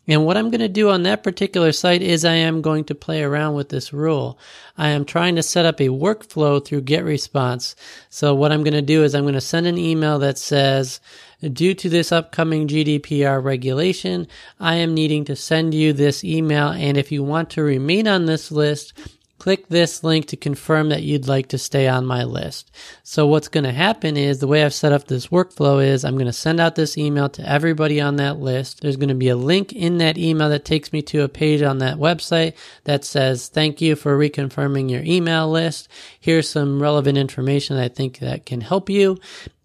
And 0.06 0.26
what 0.26 0.36
I'm 0.36 0.50
going 0.50 0.60
to 0.60 0.68
do 0.68 0.90
on 0.90 1.04
that 1.04 1.24
particular 1.24 1.72
site 1.72 2.02
is 2.02 2.26
I 2.26 2.34
am 2.34 2.62
going 2.62 2.84
to 2.86 2.96
play 2.96 3.24
around 3.24 3.54
with 3.54 3.70
this 3.70 3.94
rule. 3.94 4.38
I 4.78 4.90
am 4.90 5.06
trying 5.06 5.36
to 5.38 5.44
set 5.44 5.66
up 5.66 5.80
a 5.80 5.90
workflow 5.90 6.64
through 6.64 6.82
GetResponse. 6.82 7.76
So 8.10 8.36
what 8.36 8.52
I'm 8.52 8.64
going 8.64 8.74
to 8.74 8.82
do 8.82 9.04
is 9.04 9.16
I'm 9.16 9.24
going 9.24 9.34
to 9.36 9.42
send 9.42 9.66
an 9.66 9.78
email 9.78 10.20
that 10.20 10.38
says, 10.38 11.00
due 11.42 11.74
to 11.76 11.88
this 11.88 12.12
upcoming 12.12 12.68
GDPR 12.68 13.42
regulation, 13.42 14.28
I 14.60 14.76
am 14.76 14.94
needing 14.94 15.24
to 15.26 15.38
send 15.38 15.74
you 15.74 15.94
this 15.94 16.24
email. 16.24 16.70
And 16.70 16.98
if 16.98 17.10
you 17.10 17.24
want 17.24 17.52
to 17.52 17.64
remain 17.64 18.06
on 18.06 18.26
this 18.26 18.52
list, 18.52 18.94
click 19.40 19.68
this 19.68 20.04
link 20.04 20.28
to 20.28 20.38
confirm 20.38 20.90
that 20.90 21.04
you'd 21.04 21.28
like 21.28 21.50
to 21.50 21.58
stay 21.58 21.88
on 21.88 22.06
my 22.06 22.24
list. 22.24 22.72
So 23.04 23.28
what's 23.28 23.48
going 23.48 23.66
to 23.66 23.74
happen 23.74 24.16
is 24.16 24.40
the 24.40 24.48
way 24.48 24.64
I've 24.64 24.74
set 24.74 24.94
up 24.94 25.08
this 25.08 25.28
workflow 25.28 25.84
is 25.84 26.06
I'm 26.06 26.16
going 26.16 26.28
to 26.28 26.34
send 26.34 26.60
out 26.60 26.76
this 26.76 26.98
email 26.98 27.30
to 27.30 27.50
everybody 27.50 28.00
on 28.00 28.16
that 28.18 28.40
list. 28.40 28.82
There's 28.82 28.96
going 28.96 29.10
to 29.10 29.16
be 29.16 29.30
a 29.30 29.36
link 29.36 29.74
in 29.74 29.98
that 29.98 30.18
email 30.18 30.50
that 30.50 30.66
takes 30.66 30.94
me 30.94 31.02
to 31.04 31.24
a 31.24 31.30
page 31.30 31.62
on 31.62 31.80
that 31.80 31.98
website 31.98 32.54
that 32.86 33.04
says, 33.04 33.50
thank 33.50 33.82
you 33.82 33.96
for 33.96 34.18
reconfirming 34.18 34.90
your 34.90 35.04
email 35.04 35.50
list. 35.50 35.90
Here's 36.20 36.48
some 36.50 36.82
relevant 36.82 37.18
information 37.18 37.78
I 37.78 37.90
think 37.90 38.20
that 38.20 38.46
can 38.46 38.62
help 38.62 38.90
you 38.90 39.20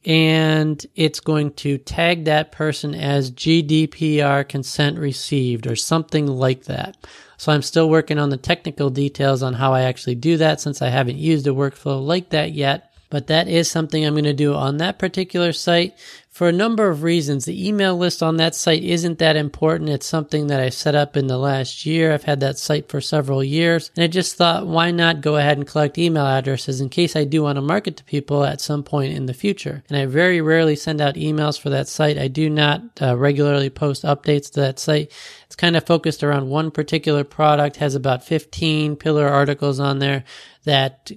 and 0.04 0.84
it's 0.94 1.20
going 1.20 1.52
to 1.52 1.76
tag 1.76 2.24
that 2.24 2.50
person 2.50 2.94
as 2.94 3.30
GDPR 3.30 4.48
consent 4.48 4.98
received 4.98 5.66
or 5.66 5.76
something 5.76 6.26
like 6.26 6.64
that. 6.64 6.96
So 7.38 7.52
I'm 7.52 7.62
still 7.62 7.88
working 7.88 8.18
on 8.18 8.30
the 8.30 8.36
technical 8.36 8.90
details 8.90 9.42
on 9.42 9.54
how 9.54 9.72
I 9.72 9.82
actually 9.82 10.16
do 10.16 10.36
that 10.36 10.60
since 10.60 10.82
I 10.82 10.88
haven't 10.88 11.18
used 11.18 11.46
a 11.46 11.50
workflow 11.50 12.04
like 12.04 12.30
that 12.30 12.52
yet. 12.52 12.92
But 13.10 13.28
that 13.28 13.48
is 13.48 13.70
something 13.70 14.04
I'm 14.04 14.14
going 14.14 14.24
to 14.24 14.34
do 14.34 14.54
on 14.54 14.76
that 14.78 14.98
particular 14.98 15.52
site 15.52 15.94
for 16.38 16.48
a 16.48 16.52
number 16.52 16.88
of 16.88 17.02
reasons. 17.02 17.46
The 17.46 17.66
email 17.66 17.96
list 17.96 18.22
on 18.22 18.36
that 18.36 18.54
site 18.54 18.84
isn't 18.84 19.18
that 19.18 19.34
important. 19.34 19.90
It's 19.90 20.06
something 20.06 20.48
that 20.48 20.60
I 20.60 20.68
set 20.68 20.94
up 20.94 21.16
in 21.16 21.26
the 21.26 21.38
last 21.38 21.86
year. 21.86 22.12
I've 22.12 22.24
had 22.24 22.40
that 22.40 22.58
site 22.58 22.88
for 22.88 23.00
several 23.00 23.42
years 23.42 23.90
and 23.96 24.04
I 24.04 24.06
just 24.06 24.36
thought, 24.36 24.66
why 24.66 24.90
not 24.90 25.20
go 25.20 25.36
ahead 25.36 25.58
and 25.58 25.66
collect 25.66 25.98
email 25.98 26.26
addresses 26.26 26.80
in 26.80 26.90
case 26.90 27.16
I 27.16 27.24
do 27.24 27.42
want 27.42 27.56
to 27.56 27.62
market 27.62 27.96
to 27.96 28.04
people 28.04 28.44
at 28.44 28.60
some 28.60 28.84
point 28.84 29.14
in 29.14 29.26
the 29.26 29.34
future. 29.34 29.82
And 29.88 29.98
I 29.98 30.06
very 30.06 30.40
rarely 30.40 30.76
send 30.76 31.00
out 31.00 31.14
emails 31.14 31.58
for 31.58 31.70
that 31.70 31.88
site. 31.88 32.18
I 32.18 32.28
do 32.28 32.50
not 32.50 32.82
uh, 33.00 33.16
regularly 33.16 33.70
post 33.70 34.04
updates 34.04 34.52
to 34.52 34.60
that 34.60 34.78
site. 34.78 35.10
Kind 35.58 35.76
of 35.76 35.84
focused 35.84 36.22
around 36.22 36.48
one 36.48 36.70
particular 36.70 37.24
product, 37.24 37.76
has 37.76 37.94
about 37.94 38.24
15 38.24 38.96
pillar 38.96 39.28
articles 39.28 39.78
on 39.78 39.98
there 39.98 40.24
that 40.64 41.10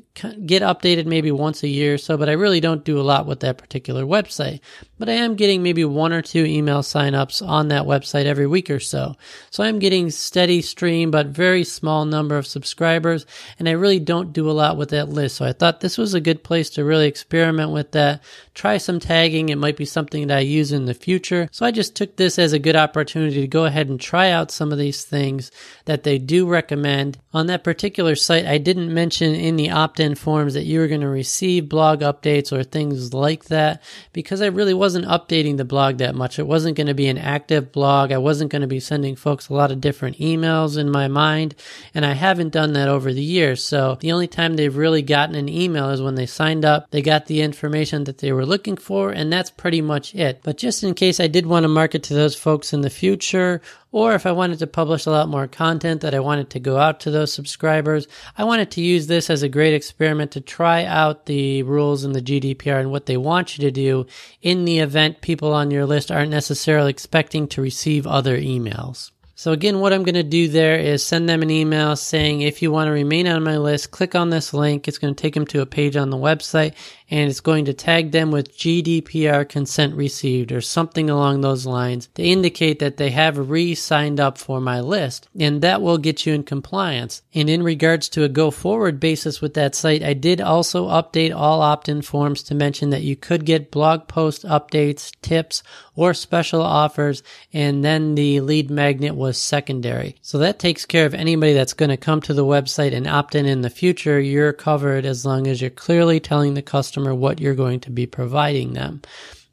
get 0.45 0.62
updated 0.62 1.06
maybe 1.06 1.32
once 1.32 1.63
a 1.63 1.67
year 1.67 1.95
or 1.95 1.97
so, 1.97 2.15
but 2.15 2.30
I 2.30 2.34
really 2.34 2.60
don't 2.60 2.86
do 2.86 2.99
a 2.99 3.04
lot 3.04 3.25
with 3.25 3.41
that 3.41 3.58
particular 3.58 4.04
website. 4.04 4.62
But 4.97 5.10
I 5.10 5.13
am 5.13 5.36
getting 5.36 5.63
maybe 5.63 5.84
one 5.84 6.13
or 6.13 6.21
two 6.21 6.45
email 6.45 6.82
signups 6.82 7.45
on 7.45 7.69
that 7.69 7.84
website 7.84 8.25
every 8.25 8.47
week 8.47 8.69
or 8.69 8.80
so. 8.80 9.15
So 9.49 9.63
I'm 9.63 9.80
getting 9.80 10.10
steady 10.12 10.62
stream, 10.62 11.12
but 11.12 11.27
very 11.27 11.63
small 11.63 12.06
number 12.06 12.38
of 12.38 12.47
subscribers, 12.47 13.25
and 13.58 13.67
I 13.67 13.71
really 13.71 13.99
don't 13.99 14.32
do 14.32 14.49
a 14.49 14.54
lot 14.54 14.77
with 14.77 14.89
that 14.89 15.10
list. 15.10 15.38
So 15.38 15.45
I 15.45 15.54
thought 15.54 15.82
this 15.82 15.97
was 15.97 16.13
a 16.13 16.21
good 16.21 16.43
place 16.43 16.69
to 16.71 16.86
really 16.86 17.08
experiment 17.08 17.71
with 17.71 17.91
that, 17.91 18.21
try 18.54 18.77
some 18.77 18.99
tagging. 18.99 19.49
It 19.49 19.58
might 19.58 19.77
be 19.77 19.86
something 19.86 20.27
that 20.27 20.38
I 20.38 20.41
use 20.41 20.71
in 20.71 20.86
the 20.86 20.93
future. 20.93 21.49
So 21.51 21.65
I 21.65 21.71
just 21.71 21.95
took 21.95 22.15
this 22.15 22.38
as 22.38 22.54
a 22.54 22.60
good 22.60 22.75
opportunity 22.75 23.41
to 23.41 23.47
go 23.47 23.65
ahead 23.65 23.89
and 23.89 23.99
try 23.99 24.30
out 24.30 24.51
some 24.51 24.71
of 24.71 24.77
these 24.77 25.04
things 25.04 25.51
that 25.86 26.04
they 26.04 26.17
do 26.19 26.47
recommend. 26.47 27.17
On 27.34 27.47
that 27.47 27.63
particular 27.63 28.15
site, 28.15 28.45
I 28.45 28.58
didn't 28.58 28.93
mention 28.93 29.30
in 29.35 29.55
the 29.55 29.69
opt 29.69 29.99
in 29.99 30.15
forms 30.15 30.53
that 30.53 30.65
you 30.65 30.79
were 30.79 30.87
going 30.87 31.01
to 31.01 31.07
receive 31.07 31.69
blog 31.69 32.01
updates 32.01 32.51
or 32.51 32.63
things 32.63 33.13
like 33.13 33.45
that 33.45 33.81
because 34.13 34.41
I 34.41 34.47
really 34.47 34.73
wasn't 34.73 35.05
updating 35.05 35.57
the 35.57 35.65
blog 35.65 35.97
that 35.97 36.15
much. 36.15 36.39
It 36.39 36.47
wasn't 36.47 36.77
going 36.77 36.87
to 36.87 36.93
be 36.93 37.07
an 37.07 37.17
active 37.17 37.71
blog. 37.71 38.11
I 38.11 38.17
wasn't 38.17 38.51
going 38.51 38.61
to 38.61 38.67
be 38.67 38.79
sending 38.79 39.15
folks 39.15 39.49
a 39.49 39.53
lot 39.53 39.71
of 39.71 39.81
different 39.81 40.17
emails 40.17 40.77
in 40.77 40.89
my 40.89 41.07
mind, 41.07 41.55
and 41.93 42.05
I 42.05 42.13
haven't 42.13 42.53
done 42.53 42.73
that 42.73 42.87
over 42.87 43.13
the 43.13 43.23
years. 43.23 43.63
So 43.63 43.97
the 43.99 44.11
only 44.11 44.27
time 44.27 44.55
they've 44.55 44.75
really 44.75 45.01
gotten 45.01 45.35
an 45.35 45.49
email 45.49 45.89
is 45.89 46.01
when 46.01 46.15
they 46.15 46.25
signed 46.25 46.65
up, 46.65 46.89
they 46.91 47.01
got 47.01 47.25
the 47.25 47.41
information 47.41 48.05
that 48.05 48.19
they 48.19 48.31
were 48.31 48.45
looking 48.45 48.77
for, 48.77 49.11
and 49.11 49.31
that's 49.31 49.49
pretty 49.49 49.81
much 49.81 50.15
it. 50.15 50.41
But 50.43 50.57
just 50.57 50.83
in 50.83 50.93
case 50.93 51.19
I 51.19 51.27
did 51.27 51.45
want 51.45 51.63
to 51.63 51.67
market 51.67 52.03
to 52.03 52.13
those 52.13 52.35
folks 52.35 52.73
in 52.73 52.81
the 52.81 52.89
future, 52.89 53.61
or 53.91 54.13
if 54.13 54.25
I 54.25 54.32
wanted 54.32 54.60
to 54.60 54.67
publish 54.67 55.06
a 55.06 55.12
lot 55.12 55.27
more 55.27 55.47
content 55.47 56.01
that 56.01 56.15
I 56.15 56.19
wanted 56.19 56.49
to 56.51 56.60
go 56.60 56.77
out 56.77 56.99
to 57.01 57.12
those 57.12 57.34
subscribers, 57.34 58.08
I 58.38 58.43
wanted 58.43 58.71
to 58.71 58.82
use 58.82 59.08
this 59.08 59.30
as 59.30 59.43
a 59.43 59.49
great 59.49 59.73
experiment 59.73 60.32
to 60.32 60.41
try 60.41 60.86
out 60.86 61.25
the 61.25 61.63
rules 61.63 62.04
in 62.04 62.13
the 62.13 62.21
GDPR 62.21 62.80
and 62.80 62.91
what 62.91 63.06
they 63.06 63.17
want 63.17 63.58
you 63.58 63.63
to 63.65 63.71
do 63.71 64.06
in 64.41 64.65
the 64.65 64.80
event 64.80 65.21
people 65.21 65.54
on 65.54 65.71
your 65.71 65.86
list 65.86 66.12
aren't 66.12 66.32
necessarily 66.32 66.89
expecting 66.89 67.47
to 67.49 67.62
receive 67.62 68.08
other 68.08 68.38
emails. 68.38 69.12
So 69.41 69.54
again, 69.54 69.80
what 69.80 69.91
I'm 69.91 70.04
going 70.04 70.13
to 70.13 70.21
do 70.21 70.47
there 70.47 70.77
is 70.77 71.04
send 71.04 71.27
them 71.27 71.41
an 71.41 71.49
email 71.49 71.95
saying, 71.95 72.41
if 72.41 72.62
you 72.62 72.71
want 72.71 72.89
to 72.89 72.91
remain 72.91 73.27
on 73.27 73.43
my 73.43 73.58
list, 73.58 73.89
click 73.89 74.13
on 74.13 74.30
this 74.30 74.54
link. 74.54 74.88
It's 74.88 74.99
going 74.99 75.15
to 75.15 75.19
take 75.19 75.34
them 75.34 75.47
to 75.47 75.62
a 75.62 75.65
page 75.65 75.95
on 75.95 76.12
the 76.12 76.17
website 76.17 76.75
and 77.12 77.30
it's 77.30 77.41
going 77.41 77.65
to 77.65 77.74
tag 77.74 78.12
them 78.12 78.32
with 78.32 78.58
GDPR 78.58 79.47
consent 79.47 79.93
received 79.95 80.54
or 80.54 80.62
something 80.62 81.10
along 81.10 81.41
those 81.41 81.65
lines 81.65 82.08
to 82.15 82.24
indicate 82.24 82.80
that 82.80 82.95
they 82.95 83.10
have 83.10 83.50
re-signed 83.50 84.19
up 84.19 84.38
for 84.38 84.62
my 84.62 84.80
list. 84.80 85.28
And 85.38 85.62
that 85.62 85.82
will 85.82 85.97
get 85.97 86.26
you 86.26 86.34
in 86.34 86.43
compliance. 86.43 87.21
And 87.34 87.50
in 87.50 87.63
regards 87.63 88.08
to 88.10 88.24
a 88.24 88.30
go 88.30 88.50
forward 88.50 89.02
basis 89.02 89.41
with 89.41 89.56
that 89.56 89.76
site, 89.76 90.02
I 90.02 90.13
did 90.13 90.39
also 90.39 90.88
update 90.88 91.36
all 91.36 91.62
opt-in 91.62 92.02
forms 92.02 92.43
to 92.43 92.56
mention 92.56 92.91
that 92.91 93.04
you 93.04 93.17
could 93.17 93.45
get 93.45 93.71
blog 93.71 94.08
post 94.08 94.43
updates, 94.43 95.12
tips, 95.21 95.63
or 95.95 96.13
special 96.13 96.62
offers. 96.62 97.24
And 97.52 97.84
then 97.84 98.15
the 98.15 98.39
lead 98.39 98.71
magnet 98.71 99.15
was 99.15 99.38
secondary. 99.38 100.15
So 100.21 100.38
that 100.38 100.60
takes 100.60 100.86
care 100.86 101.06
of 101.06 101.13
anybody 101.13 101.54
that's 101.54 101.74
going 101.74 101.89
to 101.89 101.97
come 101.97 102.21
to 102.21 102.34
the 102.34 102.45
website 102.45 102.95
and 102.95 103.06
opt 103.06 103.36
in 103.36 103.45
in 103.45 103.62
the 103.62 103.69
future. 103.69 104.17
You're 104.17 104.54
covered 104.54 105.06
as 105.06 105.26
long 105.26 105.47
as 105.47 105.60
you're 105.60 105.69
clearly 105.69 106.21
telling 106.21 106.54
the 106.54 106.62
customer 106.62 107.00
customer 107.01 107.15
what 107.15 107.39
you're 107.39 107.55
going 107.55 107.79
to 107.81 107.91
be 107.91 108.05
providing 108.05 108.73
them. 108.73 109.01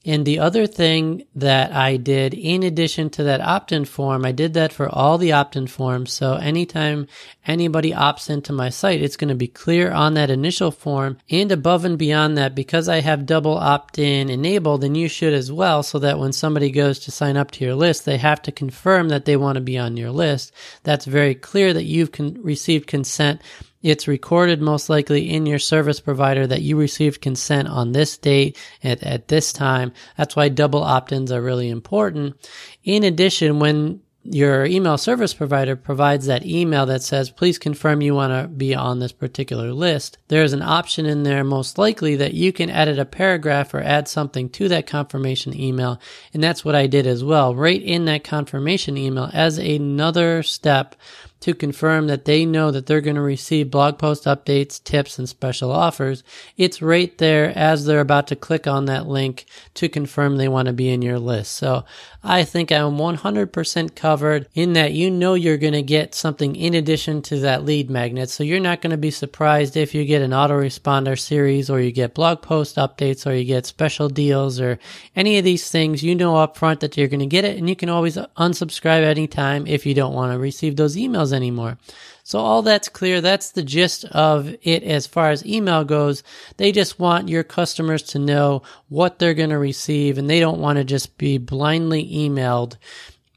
And 0.05 0.25
the 0.25 0.39
other 0.39 0.67
thing 0.67 1.25
that 1.35 1.73
I 1.73 1.99
did 1.99 2.33
in 2.33 2.63
addition 2.63 3.11
to 3.11 3.25
that 3.25 3.43
opt-in 3.43 3.85
form, 3.85 4.25
I 4.25 4.33
did 4.33 4.55
that 4.55 4.73
for 4.73 4.89
all 4.89 5.19
the 5.19 5.33
opt-in 5.33 5.67
forms. 5.67 6.13
So 6.13 6.35
anytime 6.35 7.09
anybody 7.47 7.93
opts 7.93 8.31
into 8.31 8.53
my 8.53 8.71
site, 8.71 9.03
it's 9.03 9.17
going 9.19 9.29
to 9.29 9.35
be 9.35 9.49
clear 9.49 9.91
on 9.93 10.15
that 10.15 10.31
initial 10.31 10.71
form 10.71 11.19
and 11.29 11.53
above 11.53 11.85
and 11.85 11.99
beyond 11.99 12.39
that, 12.39 12.55
because 12.55 12.89
I 12.89 13.01
have 13.01 13.27
double 13.27 13.59
opt-in 13.59 14.31
enabled 14.31 14.85
and 14.85 14.97
you 14.97 15.09
should 15.09 15.35
as 15.35 15.53
well. 15.53 15.83
So 15.83 15.99
that 15.99 16.19
when 16.19 16.33
somebody 16.33 16.71
goes 16.71 17.01
to 17.01 17.11
sign 17.11 17.37
up 17.37 17.51
to 17.51 17.65
your 17.65 17.75
list, 17.75 18.05
they 18.05 18.19
have 18.19 18.41
to 18.43 18.53
confirm 18.53 19.11
that 19.11 19.27
they 19.27 19.37
want 19.37 19.57
to 19.57 19.61
be 19.61 19.77
on 19.77 19.99
your 19.99 20.13
list. 20.13 20.53
That's 20.85 21.05
very 21.05 21.35
clear 21.35 21.75
that 21.75 21.85
you've 21.85 22.13
con- 22.13 22.39
received 22.41 22.87
consent 22.87 23.43
it's 23.83 24.09
recorded 24.09 24.61
most 24.61 24.91
likely 24.91 25.31
in 25.31 25.47
your 25.47 25.59
service 25.59 26.01
provider 26.01 26.47
that 26.47 26.63
you 26.63 26.77
received 26.77 27.21
consent 27.21 27.69
on 27.69 27.93
this 27.93 28.19
date 28.19 28.57
at, 28.83 29.03
at 29.03 29.29
this 29.29 29.53
time. 29.53 29.93
That's 30.17 30.35
why 30.35 30.49
double 30.49 30.83
opt-ins 30.83 31.31
are 31.33 31.43
really 31.43 31.69
important. 31.69 32.37
In 32.85 33.05
addition, 33.05 33.61
when 33.61 34.01
your 34.31 34.67
email 34.67 34.99
service 34.99 35.33
provider 35.33 35.75
provides 35.75 36.27
that 36.27 36.45
email 36.45 36.87
that 36.87 37.03
says, 37.03 37.31
please 37.31 37.59
confirm 37.59 38.03
you 38.03 38.15
want 38.15 38.33
to 38.33 38.49
be 38.49 38.75
on 38.75 38.99
this 38.99 39.13
particular 39.13 39.73
list. 39.73 40.19
There's 40.29 40.53
an 40.53 40.61
option 40.61 41.07
in 41.07 41.23
there, 41.23 41.45
most 41.45 41.79
likely, 41.79 42.17
that 42.17 42.35
you 42.35 42.53
can 42.53 42.69
edit 42.69 42.99
a 42.99 43.05
paragraph 43.05 43.73
or 43.73 43.81
add 43.81 44.07
something 44.07 44.51
to 44.51 44.69
that 44.69 44.87
confirmation 44.87 45.59
email. 45.59 46.01
And 46.35 46.43
that's 46.43 46.65
what 46.65 46.75
I 46.75 46.87
did 46.87 47.07
as 47.07 47.25
well. 47.25 47.55
Right 47.55 47.81
in 47.81 48.05
that 48.07 48.25
confirmation 48.25 48.99
email 48.99 49.31
as 49.33 49.57
another 49.57 50.43
step 50.43 50.97
to 51.41 51.55
confirm 51.55 52.09
that 52.09 52.25
they 52.25 52.45
know 52.45 52.71
that 52.71 52.87
they're 52.87 53.01
going 53.01 53.17
to 53.17 53.23
receive 53.23 53.71
blog 53.71 53.99
post 53.99 54.25
updates, 54.25 54.83
tips, 54.83 55.19
and 55.19 55.29
special 55.29 55.71
offers. 55.71 56.25
It's 56.57 56.83
right 56.83 57.17
there 57.19 57.57
as 57.57 57.85
they're 57.85 58.01
about 58.01 58.27
to 58.29 58.37
click 58.37 58.67
on 58.67 58.87
that 58.87 59.07
link 59.07 59.47
to 59.75 59.89
confirm 59.89 60.37
they 60.37 60.49
want 60.49 60.67
to 60.67 60.73
be 60.73 60.89
in 60.89 61.03
your 61.03 61.19
list. 61.19 61.53
So 61.53 61.85
I 62.25 62.43
think 62.43 62.73
I'm 62.73 62.97
100% 62.97 63.95
covered 63.95 64.49
in 64.55 64.73
that 64.73 64.93
you 64.93 65.11
know 65.11 65.35
you're 65.35 65.57
going 65.57 65.75
to 65.75 65.83
get 65.83 66.15
something 66.15 66.57
in 66.57 66.75
addition 66.75 67.23
to 67.23 67.41
that 67.41 67.65
lead 67.65 67.89
magnet. 67.89 68.31
So 68.31 68.43
you're 68.43 68.59
not 68.59 68.83
going 68.83 68.91
to 68.91 68.97
be 68.97 69.13
surprised 69.13 69.77
if 69.77 69.95
you 69.95 70.05
get 70.05 70.23
an 70.23 70.33
autoresponder 70.33 71.19
series 71.19 71.71
or 71.71 71.81
you 71.81 71.93
get 71.93 72.15
blog 72.15 72.43
post 72.43 72.77
updates 72.77 73.27
or 73.27 73.35
you 73.35 73.45
get 73.45 73.67
special 73.67 74.09
deals 74.09 74.61
or 74.61 74.81
any 75.15 75.39
of 75.39 75.45
these 75.45 75.71
things. 75.71 76.03
You 76.03 76.17
know 76.17 76.35
upfront 76.35 76.81
that 76.81 76.97
you're 76.97 77.09
going 77.09 77.21
to 77.21 77.27
get 77.27 77.45
it 77.45 77.57
and 77.57 77.69
you 77.69 77.77
can 77.77 77.89
always 77.89 78.17
unsubscribe 78.17 79.03
at 79.03 79.17
any 79.17 79.29
time 79.29 79.67
if 79.67 79.87
you 79.87 79.95
don't 79.95 80.15
want 80.15 80.33
to 80.33 80.39
receive 80.39 80.75
those 80.75 80.97
emails 80.97 81.28
emails 81.29 81.33
anymore. 81.37 81.79
So 82.25 82.39
all 82.39 82.63
that's 82.63 82.89
clear. 82.89 83.21
That's 83.21 83.53
the 83.53 83.63
gist 83.63 84.05
of 84.07 84.55
it 84.63 84.83
as 84.83 85.07
far 85.07 85.31
as 85.31 85.47
email 85.47 85.85
goes. 85.85 86.23
They 86.57 86.73
just 86.73 86.99
want 86.99 87.29
your 87.29 87.45
customers 87.45 88.03
to 88.05 88.19
know 88.19 88.63
what 88.89 89.19
they're 89.19 89.35
going 89.35 89.51
to 89.51 89.59
receive 89.59 90.19
and 90.19 90.29
they 90.29 90.41
don't 90.41 90.61
want 90.61 90.77
to 90.77 90.85
just 90.85 91.17
be 91.17 91.39
blindly 91.39 92.07
emailed 92.07 92.77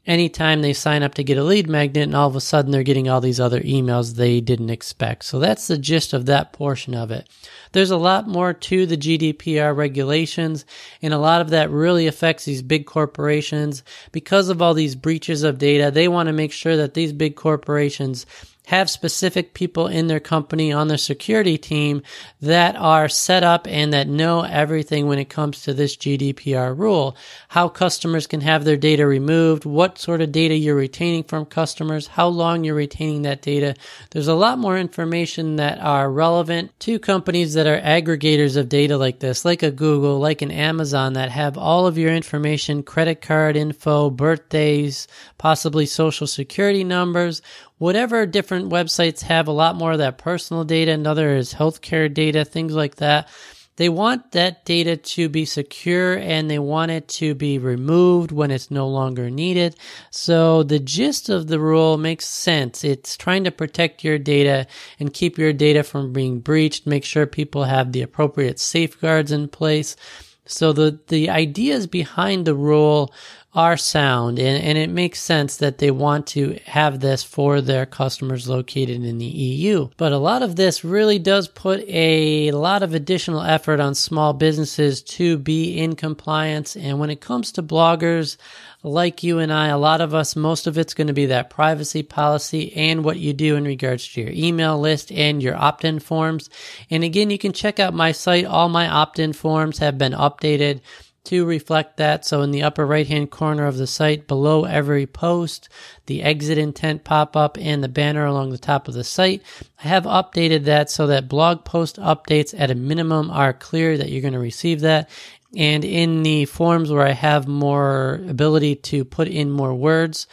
anytime 0.04 0.62
they 0.62 0.72
sign 0.72 1.02
up 1.02 1.14
to 1.14 1.24
get 1.24 1.38
a 1.38 1.44
lead 1.44 1.68
magnet 1.68 2.02
and 2.02 2.16
all 2.16 2.28
of 2.28 2.36
a 2.36 2.40
sudden 2.40 2.72
they're 2.72 2.82
getting 2.82 3.08
all 3.08 3.20
these 3.20 3.40
other 3.40 3.60
emails 3.60 4.16
they 4.16 4.40
didn't 4.40 4.70
expect. 4.70 5.24
So 5.24 5.38
that's 5.38 5.68
the 5.68 5.78
gist 5.78 6.12
of 6.12 6.26
that 6.26 6.52
portion 6.52 6.94
of 6.94 7.10
it. 7.10 7.28
There's 7.72 7.90
a 7.90 7.96
lot 7.96 8.28
more 8.28 8.52
to 8.52 8.86
the 8.86 8.96
GDPR 8.96 9.74
regulations 9.74 10.64
and 11.00 11.12
a 11.12 11.18
lot 11.18 11.40
of 11.40 11.50
that 11.50 11.70
really 11.70 12.06
affects 12.06 12.44
these 12.44 12.62
big 12.62 12.86
corporations 12.86 13.82
because 14.12 14.48
of 14.48 14.62
all 14.62 14.74
these 14.74 14.94
breaches 14.94 15.42
of 15.42 15.58
data. 15.58 15.90
They 15.90 16.08
want 16.08 16.28
to 16.28 16.32
make 16.32 16.52
sure 16.52 16.76
that 16.76 16.94
these 16.94 17.12
big 17.12 17.36
corporations 17.36 18.26
have 18.66 18.88
specific 18.88 19.54
people 19.54 19.88
in 19.88 20.06
their 20.06 20.20
company 20.20 20.72
on 20.72 20.88
their 20.88 20.98
security 20.98 21.58
team 21.58 22.02
that 22.40 22.76
are 22.76 23.08
set 23.08 23.42
up 23.42 23.66
and 23.68 23.92
that 23.92 24.08
know 24.08 24.42
everything 24.42 25.06
when 25.06 25.18
it 25.18 25.28
comes 25.28 25.62
to 25.62 25.74
this 25.74 25.96
GDPR 25.96 26.76
rule. 26.76 27.16
How 27.48 27.68
customers 27.68 28.26
can 28.26 28.40
have 28.40 28.64
their 28.64 28.76
data 28.76 29.06
removed, 29.06 29.64
what 29.64 29.98
sort 29.98 30.20
of 30.20 30.30
data 30.30 30.54
you're 30.54 30.76
retaining 30.76 31.24
from 31.24 31.44
customers, 31.44 32.06
how 32.06 32.28
long 32.28 32.62
you're 32.62 32.74
retaining 32.74 33.22
that 33.22 33.42
data. 33.42 33.74
There's 34.10 34.28
a 34.28 34.34
lot 34.34 34.58
more 34.58 34.78
information 34.78 35.56
that 35.56 35.80
are 35.80 36.10
relevant 36.10 36.78
to 36.80 36.98
companies 36.98 37.54
that 37.54 37.61
are 37.66 37.80
aggregators 37.80 38.56
of 38.56 38.68
data 38.68 38.96
like 38.96 39.20
this, 39.20 39.44
like 39.44 39.62
a 39.62 39.70
Google, 39.70 40.18
like 40.18 40.42
an 40.42 40.50
Amazon 40.50 41.14
that 41.14 41.30
have 41.30 41.58
all 41.58 41.86
of 41.86 41.98
your 41.98 42.12
information, 42.12 42.82
credit 42.82 43.20
card 43.20 43.56
info, 43.56 44.10
birthdays, 44.10 45.08
possibly 45.38 45.86
social 45.86 46.26
security 46.26 46.84
numbers, 46.84 47.42
whatever 47.78 48.26
different 48.26 48.70
websites 48.70 49.22
have 49.22 49.48
a 49.48 49.52
lot 49.52 49.76
more 49.76 49.92
of 49.92 49.98
that 49.98 50.18
personal 50.18 50.64
data, 50.64 50.92
another 50.92 51.34
is 51.36 51.54
healthcare 51.54 52.12
data, 52.12 52.44
things 52.44 52.74
like 52.74 52.96
that. 52.96 53.28
They 53.76 53.88
want 53.88 54.32
that 54.32 54.64
data 54.64 54.96
to 54.96 55.28
be 55.28 55.44
secure 55.44 56.18
and 56.18 56.50
they 56.50 56.58
want 56.58 56.90
it 56.90 57.08
to 57.08 57.34
be 57.34 57.58
removed 57.58 58.30
when 58.30 58.50
it's 58.50 58.70
no 58.70 58.86
longer 58.86 59.30
needed. 59.30 59.76
So 60.10 60.62
the 60.62 60.78
gist 60.78 61.28
of 61.28 61.46
the 61.46 61.58
rule 61.58 61.96
makes 61.96 62.26
sense. 62.26 62.84
It's 62.84 63.16
trying 63.16 63.44
to 63.44 63.50
protect 63.50 64.04
your 64.04 64.18
data 64.18 64.66
and 65.00 65.14
keep 65.14 65.38
your 65.38 65.52
data 65.52 65.82
from 65.82 66.12
being 66.12 66.40
breached, 66.40 66.86
make 66.86 67.04
sure 67.04 67.26
people 67.26 67.64
have 67.64 67.92
the 67.92 68.02
appropriate 68.02 68.60
safeguards 68.60 69.32
in 69.32 69.48
place. 69.48 69.96
So 70.44 70.72
the, 70.72 70.98
the 71.08 71.30
ideas 71.30 71.86
behind 71.86 72.44
the 72.44 72.54
rule 72.54 73.12
are 73.54 73.76
sound 73.76 74.38
and, 74.38 74.64
and 74.64 74.78
it 74.78 74.88
makes 74.88 75.20
sense 75.20 75.58
that 75.58 75.76
they 75.76 75.90
want 75.90 76.26
to 76.26 76.58
have 76.64 77.00
this 77.00 77.22
for 77.22 77.60
their 77.60 77.84
customers 77.84 78.48
located 78.48 79.04
in 79.04 79.18
the 79.18 79.26
EU. 79.26 79.90
But 79.98 80.12
a 80.12 80.18
lot 80.18 80.42
of 80.42 80.56
this 80.56 80.84
really 80.84 81.18
does 81.18 81.48
put 81.48 81.84
a 81.86 82.50
lot 82.52 82.82
of 82.82 82.94
additional 82.94 83.42
effort 83.42 83.78
on 83.78 83.94
small 83.94 84.32
businesses 84.32 85.02
to 85.02 85.36
be 85.36 85.78
in 85.78 85.96
compliance. 85.96 86.76
And 86.76 86.98
when 86.98 87.10
it 87.10 87.20
comes 87.20 87.52
to 87.52 87.62
bloggers, 87.62 88.38
like 88.82 89.22
you 89.22 89.38
and 89.38 89.52
I, 89.52 89.68
a 89.68 89.78
lot 89.78 90.00
of 90.00 90.14
us, 90.14 90.34
most 90.34 90.66
of 90.66 90.78
it's 90.78 90.94
going 90.94 91.06
to 91.08 91.12
be 91.12 91.26
that 91.26 91.50
privacy 91.50 92.02
policy 92.02 92.74
and 92.74 93.04
what 93.04 93.18
you 93.18 93.34
do 93.34 93.56
in 93.56 93.64
regards 93.64 94.08
to 94.08 94.22
your 94.22 94.30
email 94.30 94.80
list 94.80 95.12
and 95.12 95.42
your 95.42 95.56
opt 95.56 95.84
in 95.84 95.98
forms. 96.00 96.48
And 96.90 97.04
again, 97.04 97.30
you 97.30 97.38
can 97.38 97.52
check 97.52 97.78
out 97.78 97.92
my 97.92 98.12
site. 98.12 98.46
All 98.46 98.70
my 98.70 98.88
opt 98.88 99.18
in 99.18 99.34
forms 99.34 99.78
have 99.78 99.98
been 99.98 100.12
updated 100.12 100.80
to 101.24 101.44
reflect 101.44 101.96
that. 101.98 102.24
So 102.24 102.42
in 102.42 102.50
the 102.50 102.62
upper 102.62 102.86
right 102.86 103.06
hand 103.06 103.30
corner 103.30 103.66
of 103.66 103.76
the 103.76 103.86
site 103.86 104.26
below 104.26 104.64
every 104.64 105.06
post, 105.06 105.68
the 106.06 106.22
exit 106.22 106.58
intent 106.58 107.04
pop 107.04 107.36
up 107.36 107.56
and 107.58 107.82
the 107.82 107.88
banner 107.88 108.24
along 108.24 108.50
the 108.50 108.58
top 108.58 108.88
of 108.88 108.94
the 108.94 109.04
site. 109.04 109.42
I 109.82 109.88
have 109.88 110.04
updated 110.04 110.64
that 110.64 110.90
so 110.90 111.06
that 111.08 111.28
blog 111.28 111.64
post 111.64 111.96
updates 111.96 112.58
at 112.58 112.70
a 112.70 112.74
minimum 112.74 113.30
are 113.30 113.52
clear 113.52 113.96
that 113.98 114.10
you're 114.10 114.22
going 114.22 114.32
to 114.32 114.38
receive 114.38 114.80
that. 114.80 115.08
And 115.56 115.84
in 115.84 116.22
the 116.22 116.46
forms 116.46 116.90
where 116.90 117.06
I 117.06 117.12
have 117.12 117.46
more 117.46 118.20
ability 118.28 118.76
to 118.76 119.04
put 119.04 119.28
in 119.28 119.50
more 119.50 119.74
words, 119.74 120.26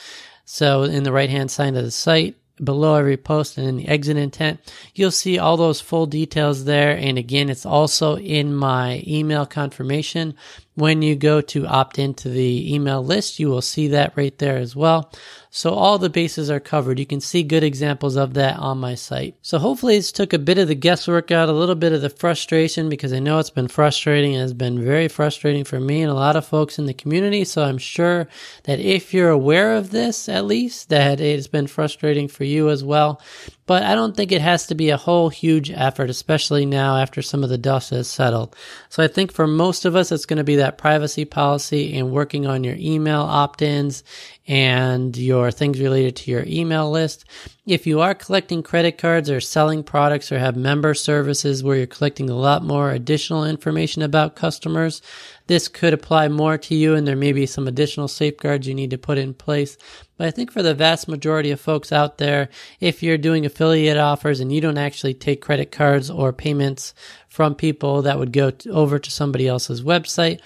so 0.45 0.83
in 0.83 1.03
the 1.03 1.11
right 1.11 1.29
hand 1.29 1.51
side 1.51 1.75
of 1.75 1.83
the 1.83 1.91
site, 1.91 2.35
below 2.63 2.95
every 2.95 3.17
post 3.17 3.57
and 3.57 3.67
in 3.67 3.77
the 3.77 3.87
exit 3.87 4.17
intent. 4.17 4.59
You'll 4.93 5.11
see 5.11 5.39
all 5.39 5.57
those 5.57 5.81
full 5.81 6.05
details 6.05 6.65
there. 6.65 6.95
And 6.97 7.17
again, 7.17 7.49
it's 7.49 7.65
also 7.65 8.17
in 8.17 8.53
my 8.53 9.03
email 9.07 9.45
confirmation. 9.45 10.35
When 10.79 11.01
you 11.01 11.17
go 11.17 11.41
to 11.41 11.67
opt 11.67 11.99
into 11.99 12.29
the 12.29 12.73
email 12.73 13.03
list, 13.03 13.37
you 13.37 13.49
will 13.49 13.61
see 13.61 13.89
that 13.89 14.13
right 14.15 14.37
there 14.37 14.55
as 14.55 14.77
well. 14.77 15.11
So 15.49 15.73
all 15.73 15.97
the 15.97 16.09
bases 16.09 16.49
are 16.49 16.61
covered. 16.61 16.99
You 16.99 17.05
can 17.05 17.19
see 17.19 17.43
good 17.43 17.65
examples 17.65 18.15
of 18.15 18.33
that 18.35 18.57
on 18.59 18.77
my 18.77 18.95
site. 18.95 19.35
So 19.41 19.57
hopefully 19.57 19.97
this 19.97 20.13
took 20.13 20.31
a 20.31 20.39
bit 20.39 20.57
of 20.57 20.69
the 20.69 20.75
guesswork 20.75 21.31
out, 21.31 21.49
a 21.49 21.53
little 21.53 21.75
bit 21.75 21.91
of 21.91 21.99
the 22.01 22.09
frustration 22.09 22.87
because 22.87 23.11
I 23.11 23.19
know 23.19 23.39
it's 23.39 23.49
been 23.49 23.67
frustrating. 23.67 24.35
It 24.35 24.39
has 24.39 24.53
been 24.53 24.81
very 24.81 25.09
frustrating 25.09 25.65
for 25.65 25.81
me 25.81 26.01
and 26.01 26.09
a 26.09 26.15
lot 26.15 26.37
of 26.37 26.45
folks 26.45 26.79
in 26.79 26.85
the 26.85 26.93
community. 26.93 27.43
So 27.43 27.63
I'm 27.63 27.79
sure 27.79 28.29
that 28.63 28.79
if 28.79 29.13
you're 29.13 29.31
aware 29.31 29.75
of 29.75 29.89
this, 29.89 30.29
at 30.29 30.45
least 30.45 30.87
that 30.89 31.19
it's 31.19 31.47
been 31.47 31.67
frustrating 31.67 32.29
for 32.29 32.45
you 32.45 32.69
as 32.69 32.85
well. 32.85 33.19
But 33.69 33.83
I 33.83 33.93
don't 33.93 34.17
think 34.17 34.31
it 34.31 34.41
has 34.41 34.65
to 34.65 34.73
be 34.73 34.89
a 34.89 34.97
whole 34.97 35.29
huge 35.29 35.69
effort, 35.69 36.09
especially 36.09 36.65
now 36.65 36.97
after 36.97 37.21
some 37.21 37.43
of 37.43 37.51
the 37.51 37.57
dust 37.59 37.91
has 37.91 38.07
settled. 38.07 38.55
So 38.89 39.03
I 39.03 39.07
think 39.07 39.31
for 39.31 39.45
most 39.45 39.85
of 39.85 39.95
us, 39.95 40.11
it's 40.11 40.25
going 40.25 40.37
to 40.37 40.43
be 40.43 40.55
that 40.55 40.79
privacy 40.79 41.23
policy 41.23 41.95
and 41.95 42.09
working 42.09 42.47
on 42.47 42.63
your 42.63 42.77
email 42.79 43.21
opt-ins 43.21 44.03
and 44.47 45.15
your 45.15 45.51
things 45.51 45.79
related 45.79 46.15
to 46.15 46.31
your 46.31 46.45
email 46.47 46.89
list. 46.89 47.25
If 47.67 47.85
you 47.85 48.01
are 48.01 48.15
collecting 48.15 48.63
credit 48.63 48.97
cards 48.97 49.29
or 49.29 49.39
selling 49.39 49.83
products 49.83 50.31
or 50.31 50.39
have 50.39 50.55
member 50.55 50.95
services 50.95 51.63
where 51.63 51.77
you're 51.77 51.85
collecting 51.85 52.31
a 52.31 52.35
lot 52.35 52.63
more 52.63 52.89
additional 52.89 53.45
information 53.45 54.01
about 54.01 54.35
customers, 54.35 55.03
this 55.49 55.67
could 55.67 55.93
apply 55.93 56.27
more 56.27 56.59
to 56.59 56.75
you 56.75 56.93
and 56.93 57.07
there 57.07 57.15
may 57.15 57.31
be 57.31 57.47
some 57.47 57.67
additional 57.67 58.07
safeguards 58.07 58.67
you 58.67 58.75
need 58.75 58.91
to 58.91 58.99
put 58.99 59.17
in 59.17 59.33
place. 59.33 59.77
But 60.15 60.27
I 60.27 60.31
think 60.31 60.51
for 60.51 60.61
the 60.61 60.75
vast 60.75 61.07
majority 61.07 61.49
of 61.49 61.59
folks 61.59 61.91
out 61.91 62.19
there, 62.19 62.49
if 62.79 63.01
you're 63.01 63.17
doing 63.17 63.47
affiliate 63.47 63.97
offers 63.97 64.41
and 64.41 64.53
you 64.53 64.61
don't 64.61 64.77
actually 64.77 65.15
take 65.15 65.41
credit 65.41 65.71
cards 65.71 66.11
or 66.11 66.31
payments 66.31 66.93
from 67.29 67.55
people 67.55 68.03
that 68.03 68.19
would 68.19 68.31
go 68.31 68.51
to, 68.51 68.69
over 68.69 68.99
to 68.99 69.09
somebody 69.09 69.47
else's 69.47 69.81
website, 69.81 70.39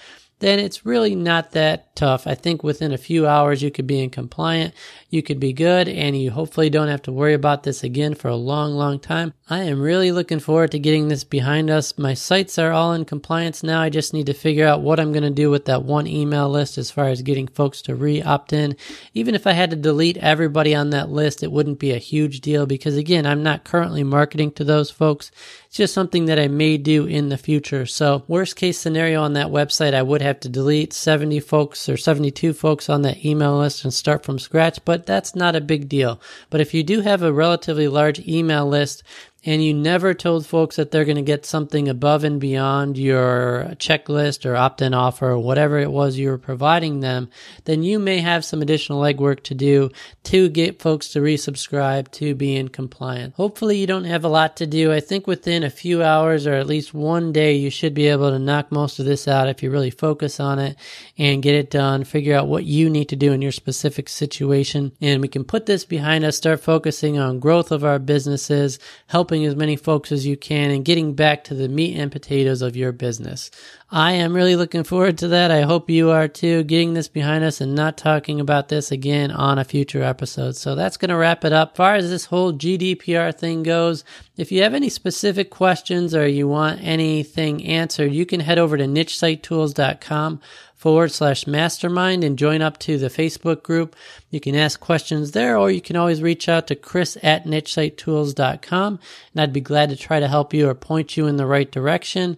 then 0.44 0.58
it's 0.58 0.84
really 0.84 1.14
not 1.14 1.52
that 1.52 1.96
tough. 1.96 2.26
I 2.26 2.34
think 2.34 2.62
within 2.62 2.92
a 2.92 2.98
few 2.98 3.26
hours 3.26 3.62
you 3.62 3.70
could 3.70 3.86
be 3.86 4.02
in 4.02 4.10
compliant, 4.10 4.74
you 5.08 5.22
could 5.22 5.40
be 5.40 5.54
good, 5.54 5.88
and 5.88 6.20
you 6.20 6.32
hopefully 6.32 6.68
don't 6.68 6.88
have 6.88 7.00
to 7.02 7.12
worry 7.12 7.32
about 7.32 7.62
this 7.62 7.82
again 7.82 8.14
for 8.14 8.28
a 8.28 8.36
long, 8.36 8.72
long 8.72 8.98
time. 8.98 9.32
I 9.48 9.62
am 9.62 9.80
really 9.80 10.12
looking 10.12 10.40
forward 10.40 10.72
to 10.72 10.78
getting 10.78 11.08
this 11.08 11.24
behind 11.24 11.70
us. 11.70 11.96
My 11.96 12.12
sites 12.12 12.58
are 12.58 12.72
all 12.72 12.92
in 12.92 13.06
compliance 13.06 13.62
now. 13.62 13.80
I 13.80 13.88
just 13.88 14.12
need 14.12 14.26
to 14.26 14.34
figure 14.34 14.66
out 14.66 14.82
what 14.82 15.00
I'm 15.00 15.12
going 15.12 15.22
to 15.22 15.30
do 15.30 15.50
with 15.50 15.64
that 15.64 15.84
one 15.84 16.06
email 16.06 16.50
list 16.50 16.76
as 16.76 16.90
far 16.90 17.08
as 17.08 17.22
getting 17.22 17.48
folks 17.48 17.80
to 17.82 17.94
re 17.94 18.20
opt 18.20 18.52
in. 18.52 18.76
Even 19.14 19.34
if 19.34 19.46
I 19.46 19.52
had 19.52 19.70
to 19.70 19.76
delete 19.76 20.18
everybody 20.18 20.74
on 20.74 20.90
that 20.90 21.08
list, 21.08 21.42
it 21.42 21.52
wouldn't 21.52 21.78
be 21.78 21.92
a 21.92 21.98
huge 21.98 22.42
deal 22.42 22.66
because 22.66 22.98
again, 22.98 23.24
I'm 23.24 23.42
not 23.42 23.64
currently 23.64 24.04
marketing 24.04 24.52
to 24.52 24.64
those 24.64 24.90
folks. 24.90 25.30
Just 25.74 25.92
something 25.92 26.26
that 26.26 26.38
I 26.38 26.46
may 26.46 26.76
do 26.76 27.04
in 27.04 27.30
the 27.30 27.36
future. 27.36 27.84
So 27.84 28.22
worst 28.28 28.54
case 28.54 28.78
scenario 28.78 29.20
on 29.20 29.32
that 29.32 29.48
website, 29.48 29.92
I 29.92 30.02
would 30.02 30.22
have 30.22 30.38
to 30.40 30.48
delete 30.48 30.92
70 30.92 31.40
folks 31.40 31.88
or 31.88 31.96
72 31.96 32.52
folks 32.52 32.88
on 32.88 33.02
that 33.02 33.24
email 33.24 33.58
list 33.58 33.82
and 33.82 33.92
start 33.92 34.24
from 34.24 34.38
scratch, 34.38 34.78
but 34.84 35.04
that's 35.04 35.34
not 35.34 35.56
a 35.56 35.60
big 35.60 35.88
deal. 35.88 36.20
But 36.48 36.60
if 36.60 36.74
you 36.74 36.84
do 36.84 37.00
have 37.00 37.24
a 37.24 37.32
relatively 37.32 37.88
large 37.88 38.20
email 38.20 38.68
list, 38.68 39.02
and 39.44 39.62
you 39.62 39.74
never 39.74 40.14
told 40.14 40.46
folks 40.46 40.76
that 40.76 40.90
they're 40.90 41.04
going 41.04 41.16
to 41.16 41.22
get 41.22 41.44
something 41.44 41.88
above 41.88 42.24
and 42.24 42.40
beyond 42.40 42.96
your 42.96 43.74
checklist 43.76 44.46
or 44.46 44.56
opt 44.56 44.80
in 44.80 44.94
offer 44.94 45.30
or 45.30 45.38
whatever 45.38 45.78
it 45.78 45.90
was 45.90 46.16
you 46.16 46.30
were 46.30 46.38
providing 46.38 47.00
them, 47.00 47.28
then 47.64 47.82
you 47.82 47.98
may 47.98 48.18
have 48.18 48.44
some 48.44 48.62
additional 48.62 49.02
legwork 49.02 49.42
to 49.42 49.54
do 49.54 49.90
to 50.22 50.48
get 50.48 50.80
folks 50.80 51.08
to 51.08 51.20
resubscribe 51.20 52.10
to 52.10 52.34
be 52.34 52.56
in 52.56 52.68
compliance. 52.68 53.34
Hopefully, 53.36 53.78
you 53.78 53.86
don't 53.86 54.04
have 54.04 54.24
a 54.24 54.28
lot 54.28 54.56
to 54.56 54.66
do. 54.66 54.92
I 54.92 55.00
think 55.00 55.26
within 55.26 55.62
a 55.62 55.70
few 55.70 56.02
hours 56.02 56.46
or 56.46 56.54
at 56.54 56.66
least 56.66 56.94
one 56.94 57.32
day, 57.32 57.54
you 57.54 57.70
should 57.70 57.94
be 57.94 58.08
able 58.08 58.30
to 58.30 58.38
knock 58.38 58.72
most 58.72 58.98
of 58.98 59.04
this 59.04 59.28
out 59.28 59.48
if 59.48 59.62
you 59.62 59.70
really 59.70 59.90
focus 59.90 60.40
on 60.40 60.58
it 60.58 60.76
and 61.18 61.42
get 61.42 61.54
it 61.54 61.70
done. 61.70 62.04
Figure 62.04 62.36
out 62.36 62.48
what 62.48 62.64
you 62.64 62.88
need 62.88 63.08
to 63.10 63.16
do 63.16 63.32
in 63.32 63.42
your 63.42 63.52
specific 63.52 64.08
situation. 64.08 64.92
And 65.00 65.20
we 65.20 65.28
can 65.28 65.44
put 65.44 65.66
this 65.66 65.84
behind 65.84 66.24
us, 66.24 66.36
start 66.36 66.60
focusing 66.60 67.18
on 67.18 67.40
growth 67.40 67.70
of 67.70 67.84
our 67.84 67.98
businesses, 67.98 68.78
helping 69.06 69.33
helping 69.34 69.46
as 69.48 69.56
many 69.56 69.74
folks 69.74 70.12
as 70.12 70.24
you 70.24 70.36
can 70.36 70.70
and 70.70 70.84
getting 70.84 71.12
back 71.12 71.42
to 71.42 71.54
the 71.54 71.68
meat 71.68 71.98
and 71.98 72.12
potatoes 72.12 72.62
of 72.62 72.76
your 72.76 72.92
business. 72.92 73.50
I 73.90 74.12
am 74.12 74.32
really 74.32 74.54
looking 74.54 74.84
forward 74.84 75.18
to 75.18 75.28
that. 75.28 75.50
I 75.50 75.62
hope 75.62 75.90
you 75.90 76.10
are 76.10 76.28
too, 76.28 76.62
getting 76.62 76.94
this 76.94 77.08
behind 77.08 77.42
us 77.42 77.60
and 77.60 77.74
not 77.74 77.96
talking 77.96 78.38
about 78.38 78.68
this 78.68 78.92
again 78.92 79.32
on 79.32 79.58
a 79.58 79.64
future 79.64 80.04
episode. 80.04 80.54
So 80.54 80.76
that's 80.76 80.96
going 80.96 81.08
to 81.08 81.16
wrap 81.16 81.44
it 81.44 81.52
up. 81.52 81.72
As 81.72 81.76
far 81.76 81.94
as 81.96 82.10
this 82.10 82.26
whole 82.26 82.52
GDPR 82.52 83.36
thing 83.36 83.64
goes, 83.64 84.04
if 84.36 84.52
you 84.52 84.62
have 84.62 84.72
any 84.72 84.88
specific 84.88 85.50
questions 85.50 86.14
or 86.14 86.28
you 86.28 86.46
want 86.46 86.80
anything 86.80 87.64
answered, 87.66 88.12
you 88.12 88.26
can 88.26 88.38
head 88.38 88.60
over 88.60 88.76
to 88.76 88.84
nichesitetools.com 88.84 90.40
forward 90.84 91.10
slash 91.10 91.46
mastermind 91.46 92.22
and 92.22 92.38
join 92.38 92.60
up 92.60 92.76
to 92.76 92.98
the 92.98 93.08
Facebook 93.08 93.62
group. 93.62 93.96
You 94.28 94.38
can 94.38 94.54
ask 94.54 94.78
questions 94.78 95.30
there, 95.30 95.56
or 95.56 95.70
you 95.70 95.80
can 95.80 95.96
always 95.96 96.20
reach 96.20 96.46
out 96.46 96.66
to 96.66 96.74
Chris 96.74 97.16
at 97.22 97.46
nichesitetools.com, 97.46 98.98
and 99.32 99.40
I'd 99.40 99.50
be 99.50 99.62
glad 99.62 99.88
to 99.88 99.96
try 99.96 100.20
to 100.20 100.28
help 100.28 100.52
you 100.52 100.68
or 100.68 100.74
point 100.74 101.16
you 101.16 101.26
in 101.26 101.38
the 101.38 101.46
right 101.46 101.72
direction. 101.72 102.36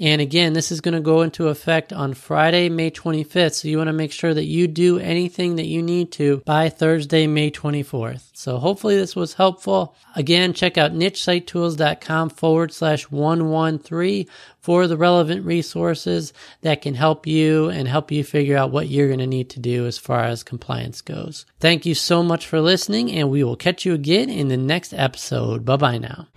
And 0.00 0.20
again, 0.20 0.52
this 0.52 0.70
is 0.70 0.80
going 0.80 0.94
to 0.94 1.00
go 1.00 1.22
into 1.22 1.48
effect 1.48 1.92
on 1.92 2.14
Friday, 2.14 2.68
May 2.68 2.90
25th. 2.90 3.54
So 3.54 3.68
you 3.68 3.78
want 3.78 3.88
to 3.88 3.92
make 3.92 4.12
sure 4.12 4.32
that 4.32 4.44
you 4.44 4.68
do 4.68 4.98
anything 4.98 5.56
that 5.56 5.66
you 5.66 5.82
need 5.82 6.12
to 6.12 6.38
by 6.44 6.68
Thursday, 6.68 7.26
May 7.26 7.50
24th. 7.50 8.30
So 8.32 8.58
hopefully 8.58 8.96
this 8.96 9.16
was 9.16 9.34
helpful. 9.34 9.96
Again, 10.14 10.52
check 10.52 10.78
out 10.78 10.92
nichesitetools.com 10.92 12.30
forward 12.30 12.72
slash 12.72 13.10
113 13.10 14.26
for 14.60 14.86
the 14.86 14.96
relevant 14.96 15.44
resources 15.44 16.32
that 16.62 16.82
can 16.82 16.94
help 16.94 17.26
you 17.26 17.68
and 17.68 17.88
help 17.88 18.12
you 18.12 18.22
figure 18.22 18.56
out 18.56 18.70
what 18.70 18.88
you're 18.88 19.08
going 19.08 19.18
to 19.18 19.26
need 19.26 19.50
to 19.50 19.60
do 19.60 19.86
as 19.86 19.98
far 19.98 20.24
as 20.24 20.42
compliance 20.42 21.00
goes. 21.00 21.46
Thank 21.58 21.86
you 21.86 21.94
so 21.94 22.22
much 22.22 22.46
for 22.46 22.60
listening 22.60 23.10
and 23.10 23.30
we 23.30 23.42
will 23.42 23.56
catch 23.56 23.84
you 23.84 23.94
again 23.94 24.30
in 24.30 24.48
the 24.48 24.56
next 24.56 24.92
episode. 24.92 25.64
Bye 25.64 25.76
bye 25.76 25.98
now. 25.98 26.28